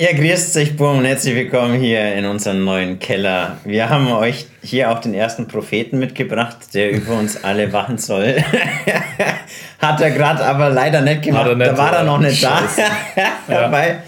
[0.00, 3.58] Ja, grüßt euch, Burm, und herzlich willkommen hier in unserem neuen Keller.
[3.66, 8.36] Wir haben euch hier auch den ersten Propheten mitgebracht, der über uns alle wachen soll.
[9.78, 12.80] Hat er gerade aber leider nicht gemacht, nicht, da war er noch nicht Scheiße.
[13.14, 13.22] da.
[13.52, 13.70] ja.
[13.70, 14.02] Weil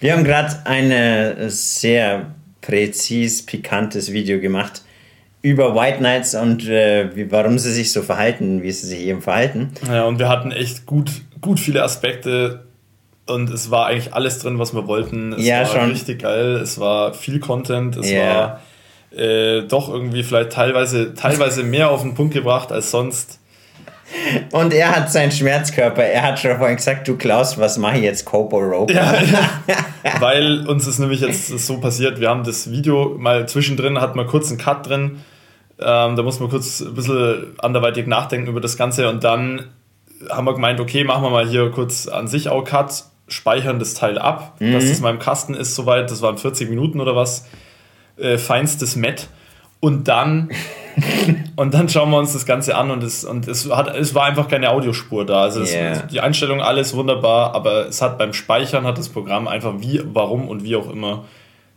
[0.00, 2.24] wir haben gerade ein sehr
[2.62, 4.80] präzis pikantes Video gemacht
[5.42, 9.20] über White Knights und äh, wie, warum sie sich so verhalten, wie sie sich eben
[9.20, 9.74] verhalten.
[9.86, 11.10] Ja, und wir hatten echt gut,
[11.42, 12.64] gut viele Aspekte
[13.26, 15.32] und es war eigentlich alles drin, was wir wollten.
[15.34, 15.90] Es ja, war schon.
[15.90, 16.56] richtig geil.
[16.56, 17.96] Es war viel Content.
[17.96, 18.60] Es yeah.
[19.12, 23.40] war äh, doch irgendwie vielleicht teilweise, teilweise mehr auf den Punkt gebracht als sonst.
[24.52, 26.04] Und er hat seinen Schmerzkörper.
[26.04, 28.92] Er hat schon vorhin gesagt, du Klaus, was mache ich jetzt, Copo Rope?
[28.92, 29.14] Ja,
[30.20, 34.26] weil uns ist nämlich jetzt so passiert, wir haben das Video mal zwischendrin, hat mal
[34.26, 35.22] kurz einen Cut drin.
[35.80, 39.70] Ähm, da muss man kurz ein bisschen anderweitig nachdenken über das Ganze und dann
[40.30, 43.04] haben wir gemeint, okay, machen wir mal hier kurz an sich auch Cut
[43.34, 44.72] speichern das Teil ab, mhm.
[44.72, 47.46] dass es mal im Kasten ist soweit, das waren 40 Minuten oder was,
[48.16, 49.28] äh, feinstes Met
[49.80, 50.50] und dann
[51.56, 54.24] und dann schauen wir uns das Ganze an und es, und es, hat, es war
[54.24, 55.42] einfach keine Audiospur da.
[55.42, 55.92] Also yeah.
[55.92, 60.00] es, die Einstellung alles wunderbar, aber es hat beim Speichern hat das Programm einfach wie,
[60.04, 61.24] warum und wie auch immer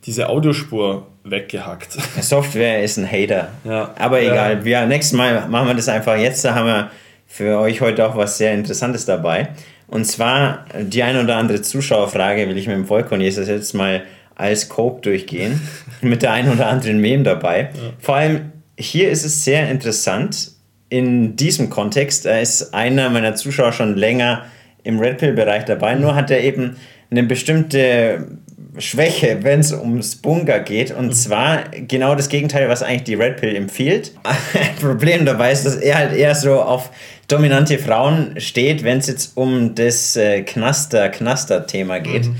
[0.05, 1.93] diese Audiospur weggehackt.
[2.21, 3.49] Software ist ein Hater.
[3.63, 3.93] Ja.
[3.97, 4.65] Aber egal, ja.
[4.65, 6.15] wir, nächstes Mal machen wir das einfach.
[6.15, 6.91] Jetzt da haben wir
[7.25, 9.49] für euch heute auch was sehr Interessantes dabei.
[9.87, 14.03] Und zwar die ein oder andere Zuschauerfrage will ich mit dem Volkon jetzt mal
[14.35, 15.61] als Cope durchgehen,
[16.01, 17.71] mit der ein oder anderen Meme dabei.
[17.73, 17.93] Ja.
[17.99, 20.51] Vor allem hier ist es sehr interessant,
[20.89, 24.45] in diesem Kontext, da ist einer meiner Zuschauer schon länger
[24.83, 26.77] im Red Pill-Bereich dabei, nur hat er eben
[27.09, 28.37] eine bestimmte
[28.79, 30.91] Schwäche, wenn es ums Bunker geht.
[30.91, 31.13] Und mhm.
[31.13, 34.11] zwar genau das Gegenteil, was eigentlich die Red Pill empfiehlt.
[34.23, 36.91] Ein Problem dabei ist, dass er halt eher so auf
[37.27, 42.25] dominante Frauen steht, wenn es jetzt um das äh, Knaster-Knaster-Thema geht.
[42.25, 42.35] Mhm.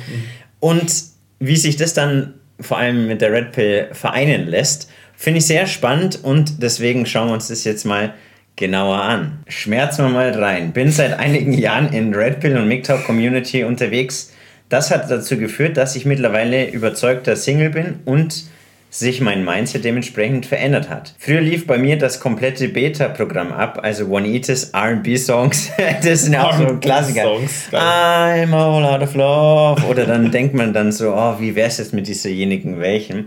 [0.60, 0.94] Und
[1.40, 5.68] wie sich das dann vor allem mit der Red Pill vereinen lässt, finde ich sehr
[5.68, 8.14] spannend und deswegen schauen wir uns das jetzt mal
[8.56, 9.40] genauer an.
[9.48, 10.74] Schmerzen wir mal rein.
[10.74, 14.34] Bin seit einigen Jahren in Red Pill und MGTOW Community unterwegs.
[14.70, 18.44] Das hat dazu geführt, dass ich mittlerweile überzeugter Single bin und
[18.90, 21.14] sich mein Mindset dementsprechend verändert hat.
[21.20, 25.72] Früher lief bei mir das komplette Beta-Programm ab, also One Eaters R&B-Songs,
[26.04, 27.38] das sind ja auch so Klassiker.
[27.74, 29.86] I'm all out of love.
[29.88, 33.26] Oder dann denkt man dann so, oh, wie wär's jetzt mit dieserjenigen welchen?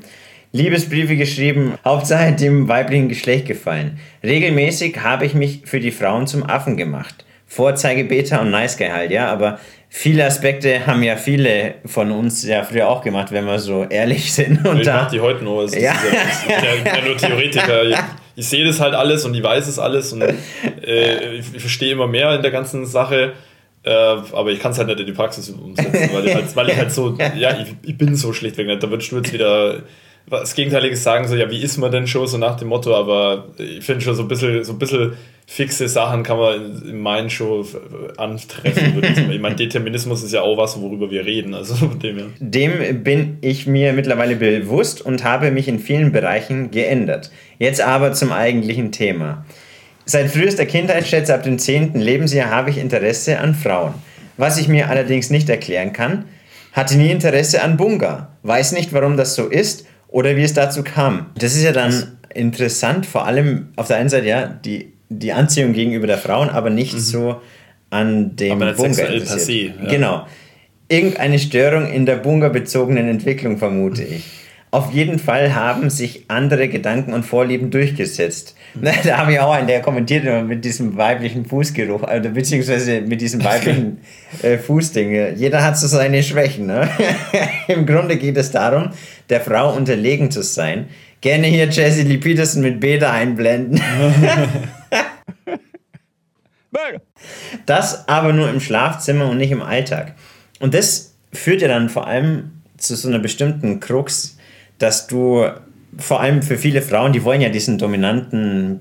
[0.53, 4.01] Liebesbriefe geschrieben, Hauptsache dem weiblichen Geschlecht gefallen.
[4.25, 7.25] Regelmäßig habe ich mich für die Frauen zum Affen gemacht.
[7.47, 12.47] Vorzeige Beta und Nice Guy halt, ja, aber viele Aspekte haben ja viele von uns
[12.47, 14.65] ja früher auch gemacht, wenn wir so ehrlich sind.
[14.67, 15.65] Und ich da, mach die heute nur.
[15.65, 15.93] Es ja.
[15.93, 17.85] ich bin ja nur Theoretiker.
[17.85, 17.97] Ich,
[18.37, 22.07] ich sehe das halt alles und ich weiß es alles und äh, ich, verstehe immer
[22.07, 23.33] mehr in der ganzen Sache.
[23.83, 26.69] Äh, aber ich kann es halt nicht in die Praxis umsetzen, weil ich halt, weil
[26.69, 28.83] ich halt so, ja, ich, ich bin so schlichtweg nicht.
[28.83, 29.83] Da du jetzt wieder
[30.27, 33.49] was Gegenteiliges sagen, so, ja, wie ist man denn schon, so nach dem Motto, aber
[33.59, 35.15] ich finde schon so ein bisschen, so ein bisschen
[35.47, 37.67] fixe Sachen kann man in, in meinen Show
[38.17, 39.03] antreffen.
[39.31, 41.55] ich meine, Determinismus ist ja auch was, worüber wir reden.
[41.55, 42.25] Also dem, ja.
[42.39, 47.33] dem bin ich mir mittlerweile bewusst und habe mich in vielen Bereichen geändert.
[47.59, 49.45] Jetzt aber zum eigentlichen Thema.
[50.05, 51.95] Seit frühester Kindheit, schätze ab dem 10.
[51.95, 53.95] Lebensjahr, habe ich Interesse an Frauen.
[54.37, 56.27] Was ich mir allerdings nicht erklären kann,
[56.73, 58.37] hatte nie Interesse an Bunga.
[58.45, 61.27] Weiß nicht, warum das so ist oder wie es dazu kam.
[61.37, 65.73] Das ist ja dann interessant, vor allem auf der einen Seite ja die, die Anziehung
[65.73, 66.99] gegenüber der Frauen, aber nicht mhm.
[66.99, 67.41] so
[67.91, 69.75] an dem aber Bunga interessiert.
[69.77, 69.91] Se, ja.
[69.91, 70.27] Genau.
[70.89, 74.25] Irgendeine Störung in der Bunga-bezogenen Entwicklung vermute ich.
[74.73, 78.55] Auf jeden Fall haben sich andere Gedanken und Vorlieben durchgesetzt.
[78.75, 78.89] Mhm.
[79.05, 83.21] Da habe ich auch einen, der kommentiert immer mit diesem weiblichen Fußgeruch, also beziehungsweise mit
[83.21, 84.01] diesem weiblichen
[84.43, 85.37] äh, Fußding.
[85.37, 86.67] Jeder hat so seine Schwächen.
[86.67, 86.89] Ne?
[87.69, 88.91] Im Grunde geht es darum,
[89.29, 90.87] der Frau unterlegen zu sein.
[91.21, 93.83] Gerne hier Jesse Lee Peterson mit Beta einblenden.
[97.67, 100.15] das aber nur im Schlafzimmer und nicht im Alltag.
[100.61, 104.39] Und das führt ja dann vor allem zu so einer bestimmten Krux,
[104.81, 105.47] dass du
[105.99, 108.81] vor allem für viele Frauen, die wollen ja diesen dominanten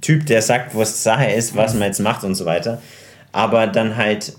[0.00, 2.82] Typ, der sagt, was Sache ist, was man jetzt macht und so weiter.
[3.32, 4.32] Aber dann halt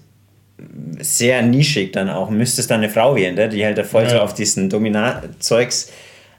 [1.00, 4.10] sehr nischig dann auch, müsste es dann eine Frau werden, ne, die halt voll ja.
[4.10, 5.92] so auf diesen Dominanzeugs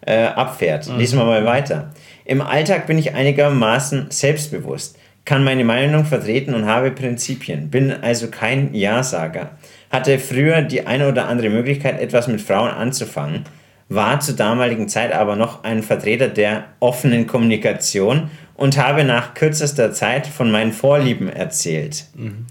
[0.05, 0.89] äh, abfährt.
[0.89, 0.99] Mhm.
[0.99, 1.93] Lesen wir mal weiter.
[2.25, 8.29] Im Alltag bin ich einigermaßen selbstbewusst, kann meine Meinung vertreten und habe Prinzipien, bin also
[8.29, 9.51] kein Ja-Sager.
[9.91, 13.45] Hatte früher die eine oder andere Möglichkeit, etwas mit Frauen anzufangen,
[13.89, 19.93] war zur damaligen Zeit aber noch ein Vertreter der offenen Kommunikation und habe nach kürzester
[19.93, 22.05] Zeit von meinen Vorlieben erzählt.
[22.15, 22.47] Mhm.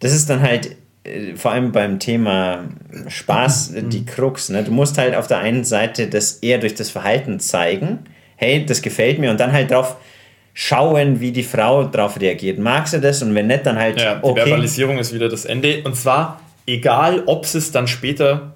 [0.00, 2.64] Das ist dann halt äh, vor allem beim Thema
[3.08, 4.48] Spaß äh, die Krux.
[4.48, 4.64] Ne?
[4.64, 8.00] Du musst halt auf der einen Seite das eher durch das Verhalten zeigen,
[8.36, 9.96] hey, das gefällt mir und dann halt drauf
[10.54, 12.58] schauen, wie die Frau darauf reagiert.
[12.58, 13.22] Magst du das?
[13.22, 14.00] Und wenn nicht, dann halt.
[14.00, 14.44] Ja, die okay.
[14.44, 15.82] Verbalisierung ist wieder das Ende.
[15.84, 18.54] Und zwar egal, ob sie es dann später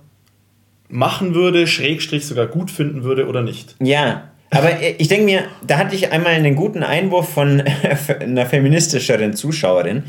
[0.93, 3.75] machen würde, Schrägstrich sogar gut finden würde oder nicht.
[3.81, 7.63] Ja, aber ich denke mir, da hatte ich einmal einen guten Einwurf von
[8.21, 10.05] einer feministischeren Zuschauerin.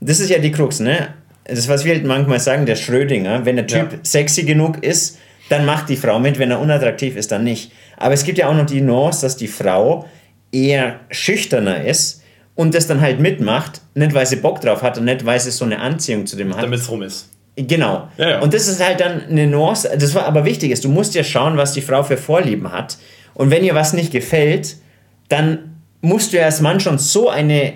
[0.00, 1.14] Das ist ja die Krux, ne?
[1.44, 3.98] Das, was wir halt manchmal sagen, der Schrödinger, wenn der Typ ja.
[4.02, 5.18] sexy genug ist,
[5.48, 7.72] dann macht die Frau mit, wenn er unattraktiv ist, dann nicht.
[7.96, 10.06] Aber es gibt ja auch noch die Nuance, dass die Frau
[10.52, 12.22] eher schüchterner ist
[12.54, 15.50] und das dann halt mitmacht, nicht weil sie Bock drauf hat und nicht weil sie
[15.50, 16.64] so eine Anziehung zu dem hat.
[16.64, 17.30] Damit es rum ist.
[17.56, 18.08] Genau.
[18.18, 18.40] Ja, ja.
[18.40, 21.24] Und das ist halt dann eine Nuance, das war aber wichtig ist, du musst ja
[21.24, 22.98] schauen, was die Frau für Vorlieben hat.
[23.32, 24.76] Und wenn ihr was nicht gefällt,
[25.28, 27.74] dann musst du ja als Mann schon so eine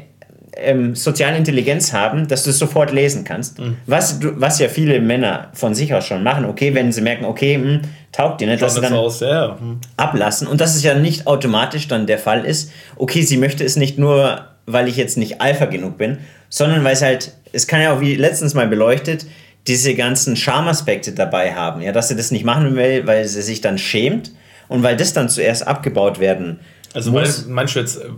[0.56, 3.58] ähm, soziale Intelligenz haben, dass du es sofort lesen kannst.
[3.58, 3.76] Mhm.
[3.86, 6.44] Was, du, was ja viele Männer von sich aus schon machen.
[6.44, 7.80] Okay, wenn sie merken, okay, mh, hm,
[8.12, 9.56] taugt dir nicht, dass sie dann aus, ja.
[9.60, 9.80] mhm.
[9.96, 10.46] ablassen.
[10.46, 13.98] Und dass es ja nicht automatisch dann der Fall ist, okay, sie möchte es nicht
[13.98, 16.18] nur, weil ich jetzt nicht Alpha genug bin,
[16.48, 19.26] sondern weil es halt, es kann ja auch wie letztens mal beleuchtet,
[19.66, 21.82] diese ganzen Charmaspekte dabei haben.
[21.82, 24.32] Ja, dass sie das nicht machen will, weil sie sich dann schämt
[24.68, 26.60] und weil das dann zuerst abgebaut werden
[26.92, 28.08] also muss, meinst du jetzt, äh,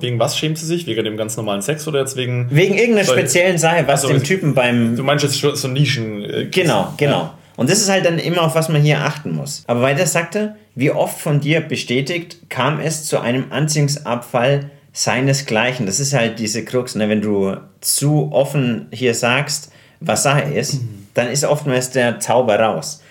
[0.00, 0.86] wegen was schämt sie sich?
[0.86, 2.48] Wegen dem ganz normalen Sex oder jetzt wegen...
[2.50, 4.96] Wegen irgendeiner speziellen Sache, was also, dem Typen beim...
[4.96, 6.24] Du meinst jetzt so Nischen...
[6.24, 7.18] Äh, genau, genau.
[7.18, 7.38] Ja.
[7.56, 9.64] Und das ist halt dann immer, auf was man hier achten muss.
[9.66, 15.86] Aber weiter sagte, wie oft von dir bestätigt, kam es zu einem Anziehungsabfall seinesgleichen.
[15.86, 16.94] Das ist halt diese Krux.
[16.94, 17.08] Ne?
[17.08, 19.72] Wenn du zu offen hier sagst,
[20.06, 20.80] was Sache ist,
[21.14, 23.02] dann ist oftmals der Zauber raus.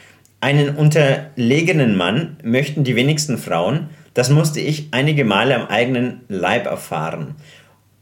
[0.41, 6.65] Einen unterlegenen Mann möchten die wenigsten Frauen, das musste ich einige Male am eigenen Leib
[6.65, 7.35] erfahren.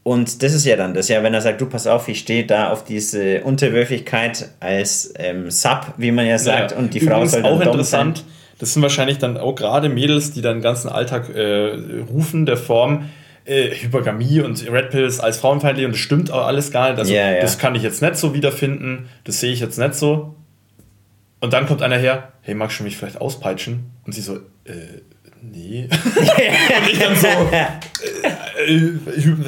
[0.02, 2.44] Und das ist ja dann das, ja, wenn er sagt, du pass auf, ich stehe
[2.44, 7.24] da auf diese Unterwürfigkeit als ähm, Sub, wie man ja sagt, ja, und die Frau
[7.24, 8.18] soll dann auch interessant.
[8.18, 8.26] Sein.
[8.58, 11.74] Das sind wahrscheinlich dann auch gerade Mädels, die dann den ganzen Alltag äh,
[12.12, 13.10] rufen, der Form,
[13.44, 16.98] äh, Hypergamie und Red Pills als frauenfeindlich und das stimmt auch alles gar nicht.
[16.98, 17.40] Also, ja, ja.
[17.40, 20.34] das kann ich jetzt nicht so wiederfinden, das sehe ich jetzt nicht so.
[21.40, 23.90] Und dann kommt einer her, hey, magst du mich vielleicht auspeitschen?
[24.06, 25.00] Und sie so, äh,
[25.40, 25.88] nee.
[25.90, 27.66] und ich dann so, äh,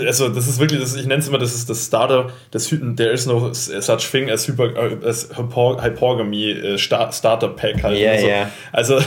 [0.05, 3.13] also das ist wirklich, das, ich nenne es immer, das ist das Starter, das there
[3.13, 4.73] is no such thing as, Hyper,
[5.05, 7.97] as Hypergamy äh, Starter Pack halt.
[7.97, 8.27] Yeah, so.
[8.27, 8.51] yeah.
[8.73, 9.01] Also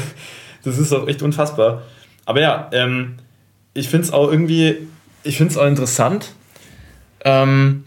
[0.63, 1.83] das ist auch echt unfassbar.
[2.25, 3.17] Aber ja, ähm,
[3.77, 4.87] ich finde es auch irgendwie,
[5.23, 6.33] ich finde es auch interessant.
[7.23, 7.83] Ähm,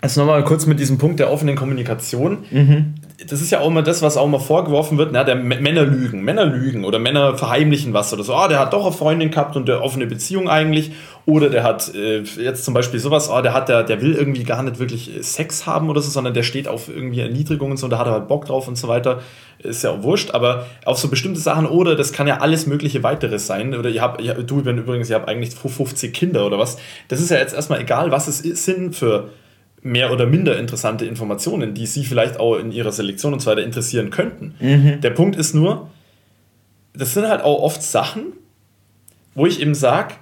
[0.00, 2.44] also nochmal kurz mit diesem Punkt der offenen Kommunikation.
[2.50, 2.94] Mhm
[3.28, 6.22] das ist ja auch immer das, was auch immer vorgeworfen wird, na, der Männer lügen,
[6.22, 8.34] Männer lügen oder Männer verheimlichen was oder so.
[8.34, 10.90] Ah, der hat doch eine Freundin gehabt und eine offene Beziehung eigentlich.
[11.24, 14.42] Oder der hat äh, jetzt zum Beispiel sowas, ah, der hat, der, der will irgendwie
[14.42, 17.76] gar nicht wirklich äh, Sex haben oder so, sondern der steht auf irgendwie Erniedrigung und
[17.76, 19.20] so, und da hat er halt Bock drauf und so weiter.
[19.60, 23.04] Ist ja auch wurscht, aber auf so bestimmte Sachen oder das kann ja alles mögliche
[23.04, 23.74] weiteres sein.
[23.74, 26.78] Oder ihr habt, du übrigens, ihr habt eigentlich 50 Kinder oder was.
[27.06, 29.30] Das ist ja jetzt erstmal egal, was es sind für
[29.84, 33.62] mehr oder minder interessante Informationen, die Sie vielleicht auch in Ihrer Selektion und so weiter
[33.62, 34.54] interessieren könnten.
[34.58, 35.00] Mhm.
[35.02, 35.90] Der Punkt ist nur,
[36.94, 38.32] das sind halt auch oft Sachen,
[39.34, 40.14] wo ich eben sage,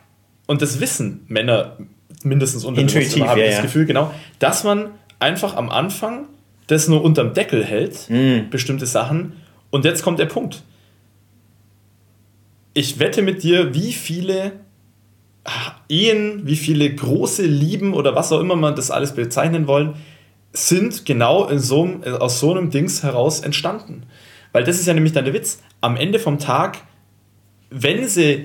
[0.46, 1.76] und das wissen Männer
[2.24, 3.62] mindestens unterbewusst, habe ich das ja.
[3.62, 6.26] Gefühl, genau, dass man einfach am Anfang
[6.66, 8.50] das nur unterm Deckel hält, mhm.
[8.50, 9.34] bestimmte Sachen.
[9.70, 10.62] Und jetzt kommt der Punkt.
[12.74, 14.52] Ich wette mit dir, wie viele
[15.88, 19.94] Ehen, wie viele große Lieben oder was auch immer man das alles bezeichnen wollen,
[20.52, 24.04] sind genau in so aus so einem Dings heraus entstanden.
[24.52, 25.62] Weil das ist ja nämlich dann der Witz.
[25.80, 26.78] Am Ende vom Tag
[27.72, 28.44] wenn sie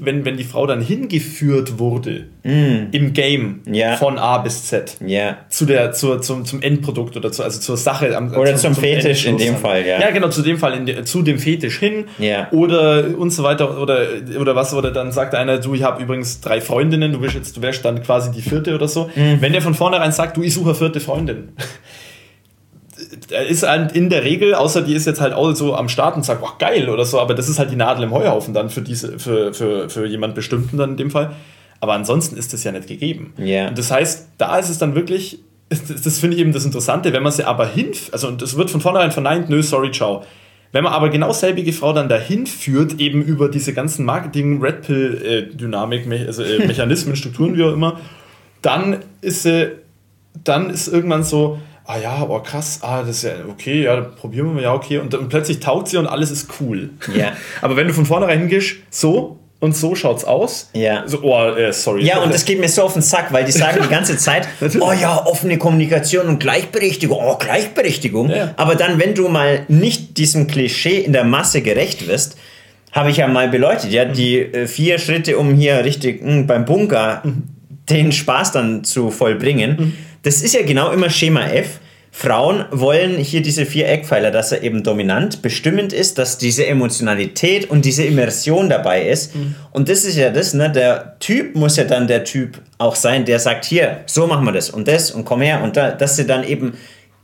[0.00, 2.88] wenn, wenn die Frau dann hingeführt wurde mm.
[2.92, 3.96] im Game yeah.
[3.96, 5.38] von A bis Z yeah.
[5.48, 8.82] zu der, zur, zum, zum Endprodukt oder zu, also zur Sache am, oder zum, zum
[8.82, 10.00] Fetisch in dem Fall, ja.
[10.00, 12.48] Ja, genau, zu dem Fall, in, zu dem Fetisch hin yeah.
[12.52, 14.06] oder und so weiter oder,
[14.38, 17.56] oder was, oder dann sagt einer, du, ich habe übrigens drei Freundinnen, du wirst jetzt,
[17.56, 19.10] du wärst dann quasi die vierte oder so.
[19.14, 19.40] Mm.
[19.40, 21.50] Wenn der von vornherein sagt, du, ich suche eine vierte Freundin
[23.48, 26.42] ist in der Regel, außer die ist jetzt halt auch so am Start und sagt,
[26.42, 29.18] oh, geil oder so, aber das ist halt die Nadel im Heuhaufen dann für diese,
[29.18, 31.32] für, für, für jemand Bestimmten dann in dem Fall.
[31.80, 33.34] Aber ansonsten ist das ja nicht gegeben.
[33.38, 33.68] Yeah.
[33.68, 37.12] Und das heißt, da ist es dann wirklich, das, das finde ich eben das Interessante,
[37.12, 40.24] wenn man sie aber hin, also und das wird von vornherein verneint, nö, sorry, ciao.
[40.72, 46.10] Wenn man aber genau selbige Frau dann dahin führt, eben über diese ganzen Marketing-Red Pill-Dynamik,
[46.10, 48.00] äh, also äh, Mechanismen, Strukturen, wie auch immer,
[48.60, 49.70] dann ist sie,
[50.42, 54.46] dann ist irgendwann so, ah ja, oh krass, ah, das ist ja okay, ja, probieren
[54.46, 54.98] wir mal, ja, okay.
[54.98, 56.90] Und dann plötzlich taugt sie und alles ist cool.
[57.14, 57.32] Ja.
[57.62, 60.68] Aber wenn du von vornherein hingehst, so, und so schaut's aus.
[60.74, 61.04] Ja.
[61.06, 62.04] So, oh, äh, sorry.
[62.04, 64.46] Ja, und das geht mir so auf den Sack, weil die sagen die ganze Zeit,
[64.80, 68.30] oh ja, offene Kommunikation und Gleichberechtigung, oh, Gleichberechtigung.
[68.30, 68.52] Ja.
[68.56, 72.36] Aber dann, wenn du mal nicht diesem Klischee in der Masse gerecht wirst,
[72.92, 76.46] habe ich ja mal beleuchtet, ja, die äh, vier Schritte, um hier richtig mh, hm,
[76.46, 77.44] beim Bunker mhm.
[77.88, 79.76] den Spaß dann zu vollbringen.
[79.78, 79.92] Mhm.
[80.24, 81.78] Das ist ja genau immer Schema F.
[82.16, 87.68] Frauen wollen hier diese vier Eckpfeiler, dass er eben dominant, bestimmend ist, dass diese Emotionalität
[87.68, 89.34] und diese Immersion dabei ist.
[89.34, 89.56] Mhm.
[89.72, 90.70] Und das ist ja das, ne?
[90.70, 94.52] Der Typ muss ja dann der Typ auch sein, der sagt, hier, so machen wir
[94.52, 96.74] das und das und komm her und da, dass sie dann eben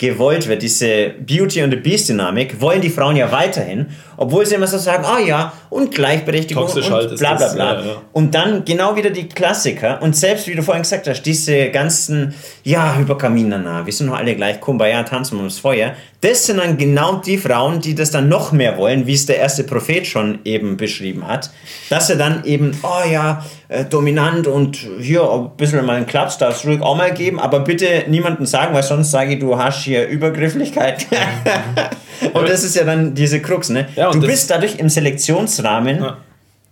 [0.01, 3.87] gewollt wird, diese Beauty und the Beast Dynamik, wollen die Frauen ja weiterhin,
[4.21, 7.49] obwohl sie immer so sagen, ah oh ja, und Gleichberechtigung Toxisch und halt bla bla
[7.55, 7.75] bla.
[7.75, 8.03] Das, ja, ja.
[8.13, 12.35] Und dann genau wieder die Klassiker und selbst, wie du vorhin gesagt hast, diese ganzen,
[12.63, 16.77] ja, Hyperkaminana, wir sind doch alle gleich, Kumbaya, tanzen wir ums Feuer, das sind dann
[16.77, 20.41] genau die Frauen, die das dann noch mehr wollen, wie es der erste Prophet schon
[20.45, 21.51] eben beschrieben hat,
[21.89, 26.37] dass er dann eben, oh ja, äh, dominant und hier ein bisschen mal einen Klaps
[26.37, 29.57] darf es ruhig auch mal geben, aber bitte niemanden sagen, weil sonst sage ich, du
[29.57, 31.07] hast hier Übergrifflichkeit.
[32.33, 33.89] und das ist ja dann diese Krux, ne?
[33.97, 36.19] Ja, du bist dadurch im Selektionsrahmen ja.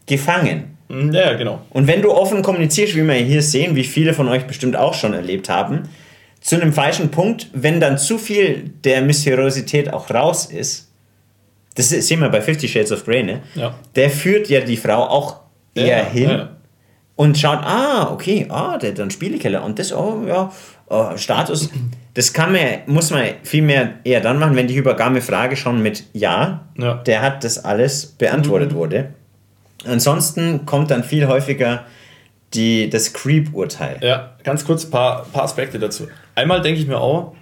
[0.06, 0.76] gefangen.
[0.88, 1.60] Mhm, ja, genau.
[1.70, 4.94] Und wenn du offen kommunizierst, wie wir hier sehen, wie viele von euch bestimmt auch
[4.94, 5.88] schon erlebt haben,
[6.40, 10.88] zu einem falschen Punkt, wenn dann zu viel der Mysteriosität auch raus ist,
[11.74, 13.42] das sehen wir bei Fifty Shades of Grey, ne?
[13.54, 13.74] Ja.
[13.94, 15.40] Der führt ja die Frau auch
[15.74, 16.48] eher ja, hin.
[17.18, 20.52] Und schaut, ah, okay, ah, der hat dann Spielekeller und das, oh, ja,
[20.86, 21.68] oh, Status.
[22.14, 25.82] Das kann man, muss man viel mehr eher dann machen, wenn die hypergame Frage schon
[25.82, 26.94] mit Ja, ja.
[26.94, 28.76] der hat das alles beantwortet mhm.
[28.76, 29.14] wurde.
[29.84, 31.86] Ansonsten kommt dann viel häufiger
[32.54, 33.98] die, das Creep-Urteil.
[34.00, 36.06] Ja, ganz kurz ein paar, paar Aspekte dazu.
[36.36, 37.34] Einmal denke ich mir auch,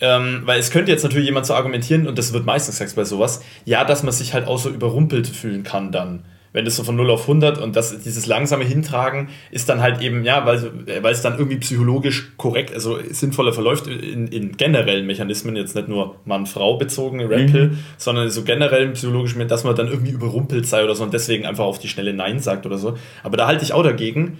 [0.00, 3.04] ähm, weil es könnte jetzt natürlich jemand so argumentieren, und das wird meistens gesagt bei
[3.04, 6.26] sowas, ja, dass man sich halt auch so überrumpelt fühlen kann dann.
[6.52, 10.02] Wenn das so von 0 auf 100 und das, dieses langsame Hintragen ist dann halt
[10.02, 10.70] eben, ja, weil,
[11.02, 15.88] weil es dann irgendwie psychologisch korrekt, also sinnvoller verläuft in, in generellen Mechanismen, jetzt nicht
[15.88, 17.78] nur Mann-Frau bezogene Red mhm.
[17.96, 21.64] sondern so generell psychologisch, dass man dann irgendwie überrumpelt sei oder so und deswegen einfach
[21.64, 22.98] auf die Schnelle Nein sagt oder so.
[23.22, 24.38] Aber da halte ich auch dagegen,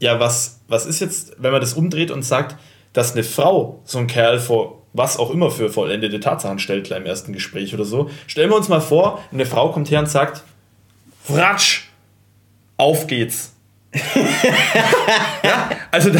[0.00, 2.56] ja, was, was ist jetzt, wenn man das umdreht und sagt,
[2.94, 7.00] dass eine Frau so einen Kerl vor was auch immer für vollendete Tatsachen stellt, gleich
[7.00, 8.08] im ersten Gespräch oder so.
[8.28, 10.44] Stellen wir uns mal vor, eine Frau kommt her und sagt,
[11.24, 11.88] Fratsch,
[12.76, 13.54] auf geht's.
[15.44, 16.18] ja, also da,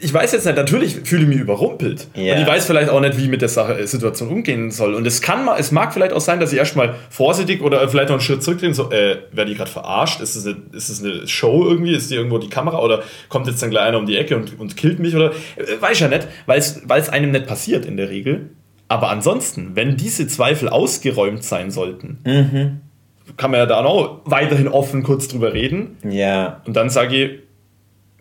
[0.00, 2.06] ich weiß jetzt nicht, natürlich fühle ich mich überrumpelt.
[2.16, 2.36] Yeah.
[2.36, 4.94] Und ich weiß vielleicht auch nicht, wie ich mit der Sache, äh, Situation umgehen soll.
[4.94, 8.08] Und es kann mal, es mag vielleicht auch sein, dass ich erstmal vorsichtig oder vielleicht
[8.08, 10.20] noch einen Schritt zurückdrehe so, äh, werde ich gerade verarscht?
[10.20, 11.94] Ist es, eine, ist es eine Show irgendwie?
[11.94, 14.58] Ist die irgendwo die Kamera oder kommt jetzt dann gleich einer um die Ecke und,
[14.58, 15.16] und killt mich?
[15.16, 18.50] Oder äh, weiß ich ja nicht, weil es einem nicht passiert in der Regel.
[18.86, 22.80] Aber ansonsten, wenn diese Zweifel ausgeräumt sein sollten, mhm
[23.36, 25.96] kann man ja da auch weiterhin offen kurz drüber reden.
[26.08, 26.60] Ja.
[26.66, 27.38] Und dann sage ich,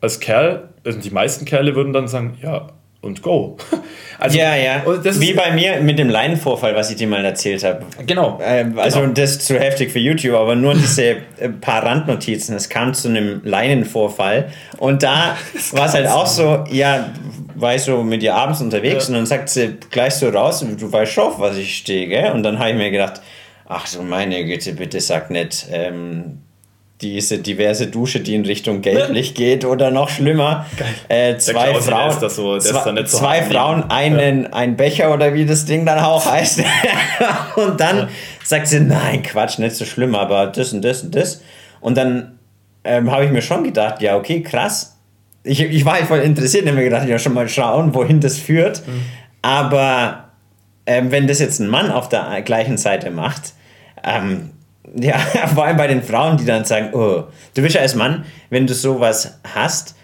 [0.01, 2.67] als Kerl, also die meisten Kerle würden dann sagen, ja,
[3.01, 3.57] und go.
[4.21, 4.83] Also, ja, ja.
[4.85, 7.85] Wie bei mir mit dem Leinenvorfall, was ich dir mal erzählt habe.
[8.05, 8.37] Genau.
[8.43, 9.13] Ähm, also genau.
[9.13, 11.03] das ist zu heftig für YouTube, aber nur diese
[11.37, 12.53] äh, paar Randnotizen.
[12.53, 15.37] Es kam zu einem Leinenvorfall und da
[15.71, 17.11] war es halt auch so, ja,
[17.55, 19.13] war ich so mit ihr abends unterwegs ja.
[19.13, 22.33] und dann sagt sie gleich so raus, du weißt schon, was ich stehe, gell?
[22.33, 23.21] Und dann habe ich mir gedacht,
[23.69, 26.39] ach so meine Güte, bitte sag nicht, ähm,
[27.01, 30.65] diese diverse Dusche, die in Richtung Gelblich geht oder noch schlimmer.
[31.07, 34.49] Äh, zwei Frauen, so, zwei, zwei Frauen einen, ja.
[34.49, 36.61] ein Becher oder wie das Ding dann auch heißt.
[37.55, 38.09] und dann ja.
[38.43, 41.41] sagt sie, nein, Quatsch, nicht so schlimm, aber das und das und das.
[41.79, 42.39] Und dann
[42.83, 44.97] ähm, habe ich mir schon gedacht, ja, okay, krass.
[45.43, 48.37] Ich, ich war halt voll interessiert habe mir gedacht, ja, schon mal schauen, wohin das
[48.37, 48.85] führt.
[48.85, 49.05] Mhm.
[49.41, 50.25] Aber
[50.85, 53.53] ähm, wenn das jetzt ein Mann auf der gleichen Seite macht,
[54.03, 54.51] ähm,
[54.95, 55.17] ja,
[55.53, 58.67] vor allem bei den Frauen, die dann sagen, oh, du bist ja als Mann, wenn
[58.67, 59.95] du sowas hast,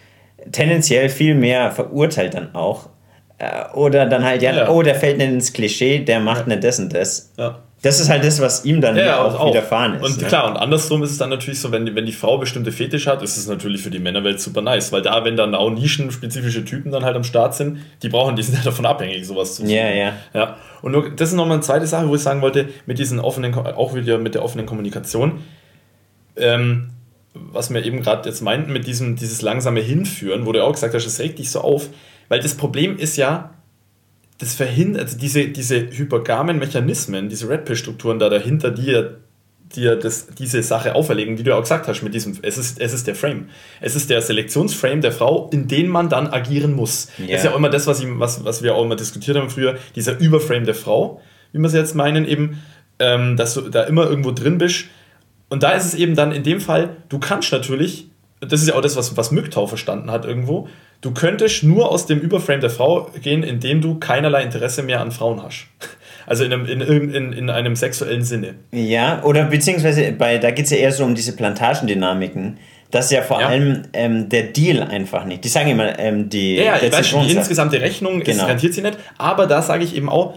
[0.52, 2.90] tendenziell viel mehr verurteilt dann auch.
[3.38, 6.54] Äh, oder dann halt, ja, ja, oh, der fällt nicht ins Klischee, der macht ja.
[6.54, 7.34] nicht das und das.
[7.38, 10.04] Ja das ist halt das, was ihm dann ja, auch, auch widerfahren ist.
[10.04, 10.27] Und ne?
[10.27, 13.22] klar, und andersrum ist es dann natürlich so, wenn, wenn die Frau bestimmte Fetisch hat,
[13.22, 16.92] ist es natürlich für die Männerwelt super nice, weil da, wenn dann auch nischenspezifische Typen
[16.92, 19.70] dann halt am Start sind, die brauchen, die sind ja davon abhängig, sowas zu tun.
[19.70, 20.13] Ja, ja.
[20.34, 20.58] ja.
[20.82, 23.54] Und nur, das ist nochmal eine zweite Sache, wo ich sagen wollte, mit diesen offenen,
[23.54, 25.44] auch wieder mit der offenen Kommunikation,
[26.38, 26.89] ähm,
[27.36, 30.96] was wir eben gerade jetzt meinten, mit diesem, dieses langsame Hinführen, wo du auch gesagt
[30.96, 31.89] hast, das regt dich so auf,
[32.30, 33.51] weil das Problem ist ja,
[34.38, 39.04] das verhindert, also diese, diese hypergamen Mechanismen, diese Red Pill-Strukturen da dahinter, die ja,
[39.75, 42.80] ja das, diese Sache auferlegen, wie du ja auch gesagt hast, mit diesem, es ist,
[42.80, 43.50] es ist der Frame.
[43.80, 47.08] Es ist der Selektionsframe der Frau, in den man dann agieren muss.
[47.18, 47.30] Yeah.
[47.30, 49.50] Das ist ja auch immer das, was, ich, was, was wir auch immer diskutiert haben
[49.50, 51.22] früher, dieser Überframe der Frau,
[51.54, 52.62] wie wir es jetzt meinen, eben,
[53.00, 54.86] ähm, dass du da immer irgendwo drin bist
[55.48, 58.10] Und da ist es eben dann in dem Fall, du kannst natürlich,
[58.50, 60.68] das ist ja auch das, was, was Mücktau verstanden hat irgendwo,
[61.02, 65.12] du könntest nur aus dem Überframe der Frau gehen, indem du keinerlei Interesse mehr an
[65.12, 65.68] Frauen hast.
[66.28, 68.56] Also in einem, in, in, in einem sexuellen Sinne.
[68.72, 72.58] Ja, oder beziehungsweise bei, da geht es ja eher so um diese Plantagendynamiken.
[72.90, 73.48] Das ist ja vor ja.
[73.48, 75.44] allem ähm, der Deal einfach nicht.
[75.44, 76.56] Die sagen immer, ähm, die.
[76.56, 78.42] Ja, ja ich weiß schon, die insgesamte Rechnung genau.
[78.42, 78.98] garantiert sie nicht.
[79.20, 80.36] Aber da sage ich eben auch,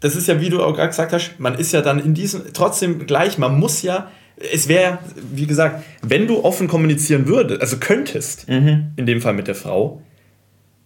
[0.00, 2.52] das ist ja, wie du auch gerade gesagt hast, man ist ja dann in diesem,
[2.52, 4.10] trotzdem gleich, man muss ja,
[4.52, 4.98] es wäre,
[5.32, 8.92] wie gesagt, wenn du offen kommunizieren würdest, also könntest, mhm.
[8.96, 10.02] in dem Fall mit der Frau,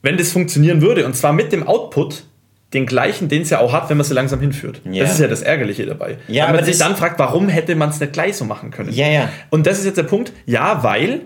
[0.02, 2.24] wenn das funktionieren würde, und zwar mit dem Output,
[2.72, 4.80] den gleichen, den es ja auch hat, wenn man sie langsam hinführt.
[4.90, 5.02] Ja.
[5.02, 6.16] Das ist ja das Ärgerliche dabei.
[6.26, 8.90] Ja, weil man sich dann fragt, warum hätte man es nicht gleich so machen können?
[8.92, 9.28] Ja, ja.
[9.50, 11.20] Und das ist jetzt der Punkt, ja, weil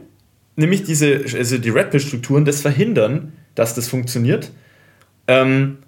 [0.56, 4.50] nämlich diese, also die Red Pill-Strukturen das verhindern, dass das funktioniert.
[5.28, 5.78] Ähm,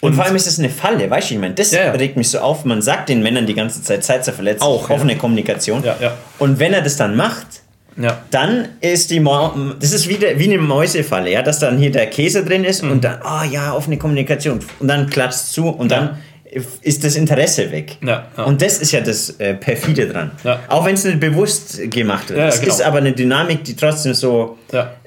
[0.00, 1.90] und, und, vor allem ist es eine Falle, weißt du, ich meine, das ja, ja.
[1.92, 2.64] regt mich so auf.
[2.64, 5.18] Man sagt den Männern die ganze Zeit Zeit zur Verletzung, auch offene ja.
[5.18, 5.82] Kommunikation.
[6.38, 7.46] Und wenn er das dann macht,
[8.30, 12.06] dann ist die Mo das ist wie, wie eine Mäusefalle, ja, dass dann hier der
[12.06, 12.92] Käse drin ist mhm.
[12.92, 14.60] und dann, oh ja, offene Kommunikation.
[14.80, 16.18] Und dann klatscht zu und dann
[16.82, 17.96] ist das Interesse weg.
[18.02, 18.44] Ja, ja.
[18.44, 20.30] Und das ist ja das äh, perfide dran.
[20.44, 20.60] Ja.
[20.68, 22.38] Auch wenn es nicht bewusst gemacht wird.
[22.38, 22.72] es genau.
[22.72, 24.58] ist aber eine Dynamik, die trotzdem so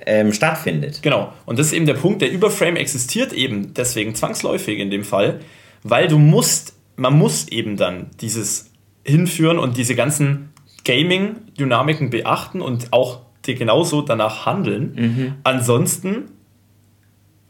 [0.06, 1.02] ähm, stattfindet.
[1.02, 1.34] Genau.
[1.46, 5.40] Und das ist eben der Punkt, der Überframe existiert eben deswegen zwangsläufig in dem Fall,
[5.84, 8.72] weil du musst, man muss eben dann dieses
[9.04, 10.50] hinführen und diese ganzen
[10.84, 14.94] Gaming-Dynamiken beachten und auch die genauso danach handeln.
[14.96, 15.34] Mhm.
[15.44, 16.26] Ansonsten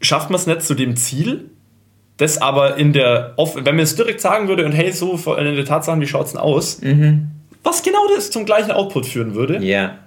[0.00, 1.50] schafft man es nicht zu dem Ziel,
[2.18, 5.64] das aber in der, wenn man es direkt sagen würde und hey, so in der
[5.64, 7.28] Tatsachen, wie schaut es denn aus, mhm.
[7.62, 9.58] was genau das zum gleichen Output führen würde.
[9.64, 9.98] Ja.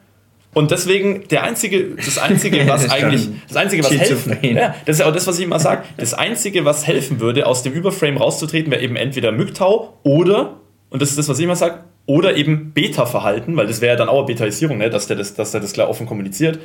[0.53, 5.05] Und deswegen der einzige, das einzige, was eigentlich, das einzige, was helfen, ja, das ist
[5.05, 8.69] auch das, was ich immer sage, das einzige, was helfen würde, aus dem Überframe rauszutreten,
[8.71, 10.57] wäre eben entweder MGTOW oder,
[10.89, 13.97] und das ist das, was ich immer sage, oder eben Beta-Verhalten, weil das wäre ja
[13.97, 16.59] dann auch Betaisierung, ne, dass der das, dass der das klar offen kommuniziert.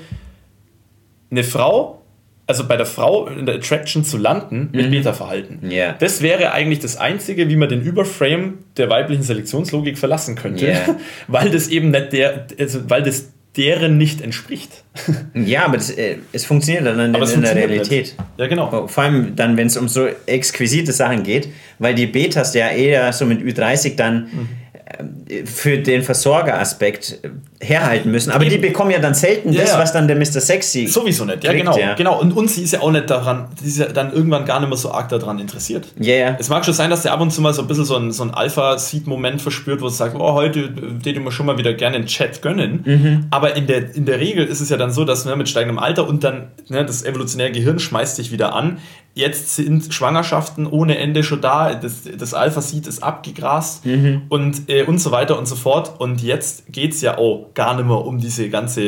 [1.30, 2.02] Eine Frau
[2.46, 4.90] also bei der Frau in der Attraction zu landen mit mhm.
[4.90, 5.68] Beta-Verhalten.
[5.68, 5.96] Yeah.
[5.98, 10.96] Das wäre eigentlich das Einzige, wie man den Überframe der weiblichen Selektionslogik verlassen könnte, yeah.
[11.28, 14.84] weil das eben nicht der, also weil das deren nicht entspricht.
[15.34, 17.90] Ja, aber das, äh, es funktioniert dann in, in der Realität.
[17.90, 18.16] Nicht.
[18.38, 18.70] Ja, genau.
[18.72, 22.68] Oh, vor allem dann, wenn es um so exquisite Sachen geht, weil die Betas ja
[22.68, 24.48] eher so mit Ü30 dann mhm
[25.44, 27.18] für den Versorgeraspekt
[27.60, 28.30] herhalten müssen.
[28.30, 28.54] Aber Eben.
[28.54, 30.40] die bekommen ja dann selten ja, das, was dann der Mr.
[30.40, 30.86] Sexy.
[30.86, 31.78] Sowieso nicht, ja, kriegt, genau.
[31.78, 31.94] Ja.
[31.94, 32.20] genau.
[32.20, 34.68] Und, und sie ist ja auch nicht daran, sie ist ja dann irgendwann gar nicht
[34.68, 35.86] mehr so arg daran interessiert.
[35.98, 36.36] Ja, ja.
[36.38, 38.12] Es mag schon sein, dass der ab und zu mal so ein bisschen so ein,
[38.12, 41.96] so ein Alpha-Seed-Moment verspürt, wo sie sagt, oh, heute würde ich schon mal wieder gerne
[41.96, 42.82] einen Chat gönnen.
[42.84, 43.26] Mhm.
[43.30, 45.78] Aber in der, in der Regel ist es ja dann so, dass ne, mit steigendem
[45.78, 48.78] Alter und dann ne, das evolutionäre Gehirn schmeißt sich wieder an.
[49.14, 54.24] Jetzt sind Schwangerschaften ohne Ende schon da, das, das Alpha-Seed ist abgegrast mhm.
[54.28, 55.98] und, äh, und so weiter und so fort.
[55.98, 58.82] Und jetzt geht es ja auch gar nicht mehr um diese ganze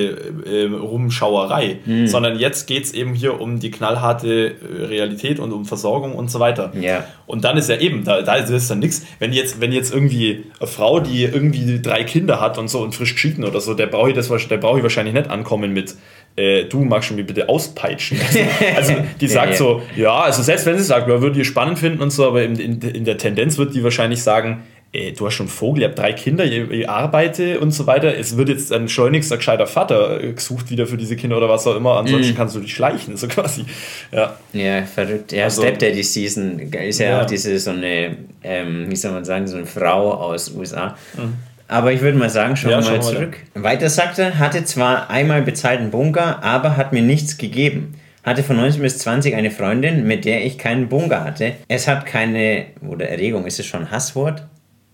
[0.45, 2.07] äh, Rumschauerei, mhm.
[2.07, 6.31] sondern jetzt geht es eben hier um die knallharte äh, Realität und um Versorgung und
[6.31, 6.71] so weiter.
[6.77, 7.05] Yeah.
[7.27, 10.45] Und dann ist ja eben, da, da ist dann nichts, wenn jetzt, wenn jetzt irgendwie
[10.61, 13.87] eine Frau, die irgendwie drei Kinder hat und so und frisch geschieden oder so, der
[13.87, 15.97] brauche ich, das, der brauche ich wahrscheinlich nicht ankommen mit
[16.37, 18.19] äh, du magst mich bitte auspeitschen.
[18.77, 21.79] Also, also die sagt so, ja, also selbst wenn sie sagt, ja, würde ich spannend
[21.79, 25.35] finden und so, aber in, in, in der Tendenz wird die wahrscheinlich sagen, du hast
[25.35, 28.17] schon Vogel, ihr habt drei Kinder, ihr, ihr arbeitet und so weiter.
[28.17, 31.67] Es wird jetzt ein schleunigst ein gescheiter Vater gesucht wieder für diese Kinder oder was
[31.67, 31.99] auch immer.
[31.99, 32.37] Ansonsten mm.
[32.37, 33.67] kannst du dich schleichen, so quasi.
[34.11, 35.33] Ja, ja verrückt.
[35.33, 39.25] Ja, also, Stepdaddy Season ist ja, ja, auch diese so eine, ähm, wie soll man
[39.25, 40.97] sagen, so eine Frau aus USA.
[41.17, 41.35] Mhm.
[41.69, 43.37] Aber ich würde mal sagen, schauen ja, wir mal zurück.
[43.55, 43.65] Weiter.
[43.65, 47.95] weiter sagte, hatte zwar einmal bezahlten Bunker, aber hat mir nichts gegeben.
[48.25, 51.53] Hatte von 19 bis 20 eine Freundin, mit der ich keinen Bunker hatte.
[51.69, 54.45] Es hat keine, oder Erregung, ist es schon ein Hasswort?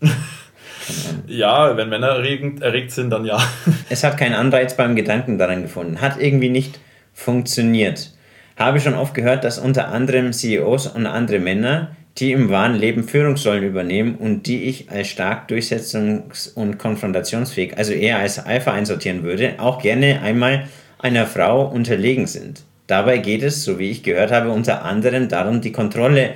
[1.27, 3.39] ja, wenn Männer erregend, erregt sind, dann ja.
[3.89, 6.01] es hat keinen Anreiz beim Gedanken daran gefunden.
[6.01, 6.79] Hat irgendwie nicht
[7.13, 8.13] funktioniert.
[8.57, 13.05] Habe schon oft gehört, dass unter anderem CEOs und andere Männer die im wahren Leben
[13.05, 19.25] Führungsrollen übernehmen und die ich als stark durchsetzungs- und konfrontationsfähig, also eher als Alpha einsortieren
[19.25, 22.63] würde, auch gerne einmal einer Frau unterlegen sind.
[22.87, 26.35] Dabei geht es, so wie ich gehört habe, unter anderem darum, die Kontrolle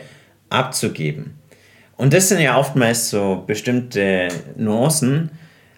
[0.51, 1.39] abzugeben.
[1.99, 5.31] Und das sind ja oftmals so bestimmte Nuancen,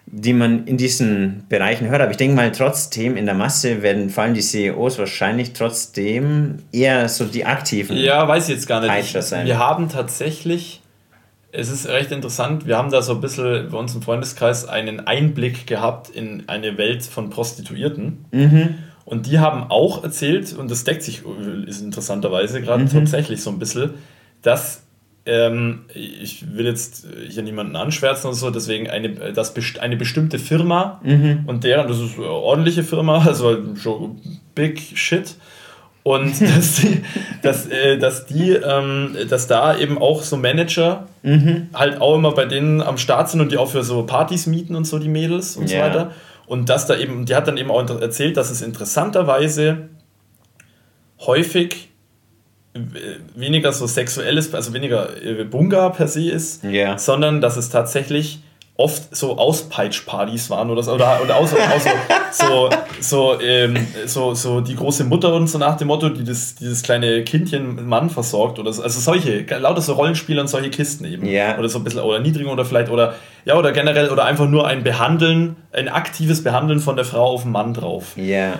[0.05, 1.99] die man in diesen Bereichen hört.
[1.99, 6.59] Aber ich denke mal, trotzdem in der Masse werden vor allem die CEOs wahrscheinlich trotzdem
[6.71, 7.97] eher so die aktiven.
[7.97, 9.21] Ja, weiß ich jetzt gar nicht.
[9.23, 9.47] Sein.
[9.47, 10.81] Wir haben tatsächlich,
[11.51, 14.99] es ist recht interessant, wir haben da so ein bisschen bei uns im Freundeskreis einen
[14.99, 18.25] Einblick gehabt in eine Welt von Prostituierten.
[18.31, 18.75] Mhm.
[19.05, 21.23] Und die haben auch erzählt, und das deckt sich
[21.65, 22.89] ist interessanterweise gerade mhm.
[22.89, 23.95] tatsächlich so ein bisschen,
[24.43, 24.80] dass
[25.25, 30.99] ähm, ich will jetzt hier niemanden anschwärzen und so, deswegen eine, das, eine bestimmte Firma
[31.03, 31.43] mhm.
[31.45, 34.19] und deren, das ist eine ordentliche Firma, also schon
[34.55, 35.35] big shit.
[36.03, 37.03] Und dass die,
[37.43, 41.69] dass, äh, dass die, ähm, dass da eben auch so Manager mhm.
[41.73, 44.75] halt auch immer bei denen am Start sind und die auch für so Partys mieten
[44.75, 45.85] und so die Mädels und yeah.
[45.85, 46.11] so weiter.
[46.47, 49.89] Und dass da eben, die hat dann eben auch erzählt, dass es interessanterweise
[51.19, 51.90] häufig
[53.35, 55.09] weniger so sexuelles, also weniger
[55.49, 56.97] Bunga per se ist, yeah.
[56.97, 58.39] sondern dass es tatsächlich
[58.77, 61.57] oft so Auspeitschpartys waren oder so, oder, oder auch so,
[62.31, 66.55] so, so, ähm, so, so, die große Mutter und so nach dem Motto, die das,
[66.55, 68.81] dieses kleine Kindchen Mann versorgt oder so.
[68.81, 71.25] Also solche, lauter so Rollenspiele und solche Kisten eben.
[71.27, 71.59] Ja.
[71.59, 74.67] Oder so ein bisschen, oder Niedrigung oder vielleicht, oder ja, oder generell, oder einfach nur
[74.67, 78.13] ein Behandeln, ein aktives Behandeln von der Frau auf den Mann drauf.
[78.15, 78.59] Ja.